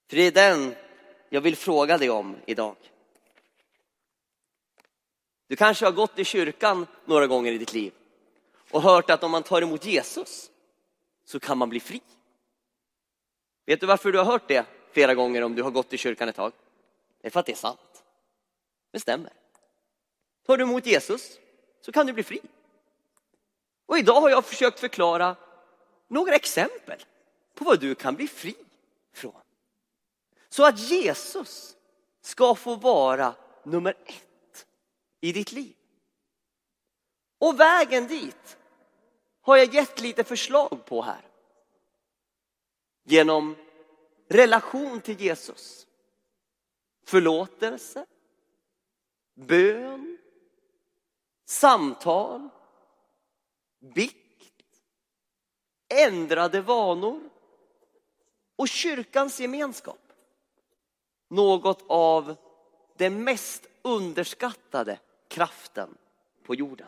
För 0.10 0.16
det 0.16 0.24
är 0.24 0.32
den 0.32 0.76
jag 1.30 1.42
vill 1.42 1.56
fråga 1.56 1.98
dig 1.98 2.10
om 2.10 2.38
idag. 2.46 2.76
Du 5.50 5.56
kanske 5.56 5.86
har 5.86 5.92
gått 5.92 6.20
i 6.20 6.26
kyrkan 6.26 6.88
några 7.06 7.28
gånger 7.28 7.52
i 7.52 7.58
ditt 7.58 7.74
liv 7.74 7.94
och 8.72 8.82
hört 8.82 9.10
att 9.10 9.24
om 9.24 9.32
man 9.32 9.44
tar 9.44 9.62
emot 9.62 9.86
Jesus 9.86 10.52
så 11.26 11.40
kan 11.40 11.58
man 11.58 11.70
bli 11.70 11.80
fri. 11.80 12.02
Vet 13.66 13.80
du 13.80 13.88
varför 13.88 14.12
du 14.12 14.18
har 14.18 14.26
hört 14.26 14.48
det 14.48 14.66
flera 14.92 15.16
gånger 15.16 15.42
om 15.42 15.56
du 15.56 15.64
har 15.64 15.72
gått 15.72 15.94
i 15.94 15.98
kyrkan 15.98 16.30
ett 16.30 16.36
tag? 16.36 16.52
Det 17.22 17.28
är 17.28 17.32
för 17.32 17.40
att 17.40 17.46
det 17.46 17.52
är 17.52 17.56
sant. 17.56 18.04
Det 18.92 19.00
stämmer. 19.00 19.34
Tar 20.46 20.58
du 20.58 20.64
emot 20.64 20.86
Jesus 20.86 21.40
så 21.82 21.92
kan 21.92 22.06
du 22.06 22.14
bli 22.14 22.24
fri. 22.24 22.42
Och 23.86 23.98
idag 23.98 24.22
har 24.22 24.30
jag 24.30 24.46
försökt 24.46 24.80
förklara 24.80 25.36
några 26.08 26.36
exempel 26.36 27.06
på 27.56 27.64
vad 27.64 27.80
du 27.80 27.96
kan 27.96 28.16
bli 28.16 28.28
fri 28.28 28.56
från. 29.14 29.42
Så 30.50 30.66
att 30.66 30.80
Jesus 30.80 31.76
ska 32.22 32.56
få 32.56 32.76
vara 32.76 33.36
nummer 33.64 33.96
ett 34.06 34.29
i 35.22 35.32
ditt 35.32 35.52
liv. 35.52 35.76
Och 37.40 37.60
vägen 37.60 38.08
dit 38.08 38.58
har 39.42 39.58
jag 39.58 39.74
gett 39.74 40.00
lite 40.00 40.24
förslag 40.24 40.86
på 40.86 41.02
här. 41.02 41.22
Genom 43.04 43.56
relation 44.28 45.02
till 45.02 45.22
Jesus. 45.22 45.88
Förlåtelse, 47.06 48.06
bön, 49.36 50.18
samtal, 51.46 52.50
bikt, 53.80 54.54
ändrade 55.88 56.62
vanor 56.62 57.30
och 58.56 58.68
kyrkans 58.68 59.40
gemenskap. 59.40 60.14
Något 61.28 61.84
av 61.88 62.36
det 62.98 63.10
mest 63.10 63.68
underskattade 63.82 65.00
kraften 65.30 65.90
på 66.46 66.56
jorden. 66.56 66.88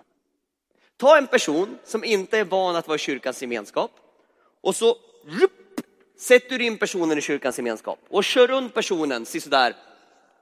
Ta 0.97 1.17
en 1.17 1.27
person 1.27 1.77
som 1.84 2.04
inte 2.04 2.38
är 2.38 2.45
van 2.45 2.75
att 2.75 2.88
vara 2.88 2.95
i 2.95 2.99
kyrkans 2.99 3.41
gemenskap 3.41 3.91
och 4.62 4.75
så 4.75 4.97
rupp, 5.25 5.82
sätter 6.17 6.60
du 6.60 6.65
in 6.65 6.77
personen 6.77 7.17
i 7.17 7.21
kyrkans 7.21 7.58
gemenskap 7.58 7.99
och 8.10 8.23
kör 8.23 8.47
runt 8.47 8.73
personen 8.73 9.25
sådär 9.25 9.75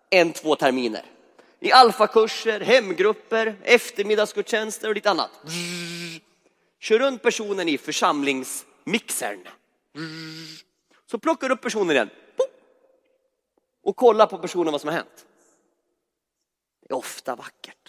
en, 0.09 0.33
två 0.33 0.55
terminer. 0.55 1.05
I 1.59 1.71
alfakurser, 1.71 2.59
hemgrupper, 2.59 3.55
eftermiddagsgudstjänster 3.63 4.89
och 4.89 4.95
lite 4.95 5.09
annat. 5.09 5.31
Kör 6.79 6.99
runt 6.99 7.21
personen 7.21 7.69
i 7.69 7.77
församlingsmixern. 7.77 9.47
Så 11.05 11.19
plockar 11.19 11.49
du 11.49 11.55
upp 11.55 11.61
personen 11.61 11.91
igen 11.91 12.09
och 13.83 13.95
kollar 13.95 14.25
på 14.25 14.37
personen 14.37 14.71
vad 14.71 14.81
som 14.81 14.87
har 14.87 14.95
hänt. 14.95 15.25
Det 16.87 16.93
är 16.93 16.97
ofta 16.97 17.35
vackert. 17.35 17.88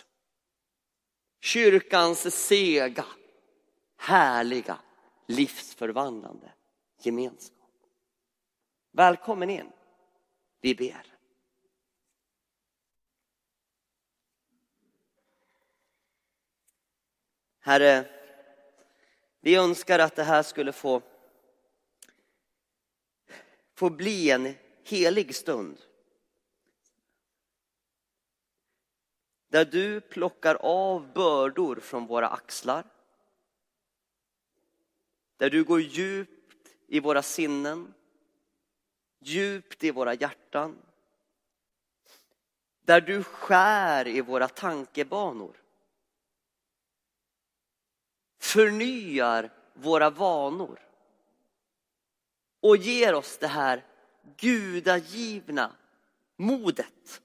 Kyrkans 1.40 2.34
sega, 2.46 3.06
härliga, 3.96 4.78
livsförvandlande 5.26 6.52
gemenskap. 7.02 7.56
Välkommen 8.92 9.50
in. 9.50 9.72
Vi 10.60 10.74
ber. 10.74 11.06
Herre, 17.60 18.04
vi 19.40 19.56
önskar 19.56 19.98
att 19.98 20.16
det 20.16 20.24
här 20.24 20.42
skulle 20.42 20.72
få, 20.72 21.02
få 23.74 23.90
bli 23.90 24.30
en 24.30 24.54
helig 24.84 25.34
stund. 25.34 25.78
Där 29.50 29.64
du 29.64 30.00
plockar 30.00 30.54
av 30.54 31.12
bördor 31.12 31.76
från 31.76 32.06
våra 32.06 32.28
axlar. 32.28 32.84
Där 35.36 35.50
du 35.50 35.64
går 35.64 35.80
djupt 35.80 36.68
i 36.86 37.00
våra 37.00 37.22
sinnen. 37.22 37.94
djupt 39.18 39.84
i 39.84 39.90
våra 39.90 40.14
hjärtan. 40.14 40.76
Där 42.82 43.00
du 43.00 43.22
skär 43.22 44.08
i 44.08 44.20
våra 44.20 44.48
tankebanor. 44.48 45.56
Förnyar 48.38 49.50
våra 49.74 50.10
vanor. 50.10 50.80
Och 52.60 52.76
ger 52.76 53.14
oss 53.14 53.38
det 53.38 53.46
här 53.46 53.84
gudagivna 54.36 55.76
modet. 56.36 57.22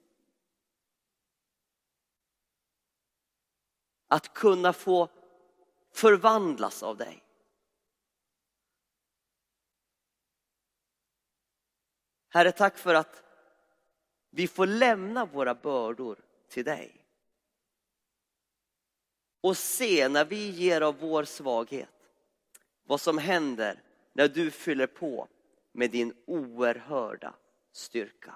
Att 4.16 4.34
kunna 4.34 4.74
få 4.74 5.10
förvandlas 5.92 6.84
av 6.84 6.98
dig. 6.98 7.24
Herre, 12.30 12.52
tack 12.52 12.78
för 12.78 12.94
att 12.94 13.24
vi 14.30 14.48
får 14.48 14.68
lämna 14.68 15.26
våra 15.26 15.56
bördor 15.56 16.20
till 16.48 16.66
dig. 16.66 17.06
Och 19.42 19.58
se 19.58 20.10
när 20.10 20.26
vi 20.26 20.50
ger 20.50 20.82
av 20.82 21.00
vår 21.00 21.24
svaghet 21.24 22.10
vad 22.84 23.02
som 23.02 23.18
händer 23.18 23.84
när 24.14 24.28
du 24.28 24.52
fyller 24.52 24.88
på 24.88 25.28
med 25.72 25.92
din 25.92 26.14
oerhörda 26.26 27.34
styrka. 27.72 28.36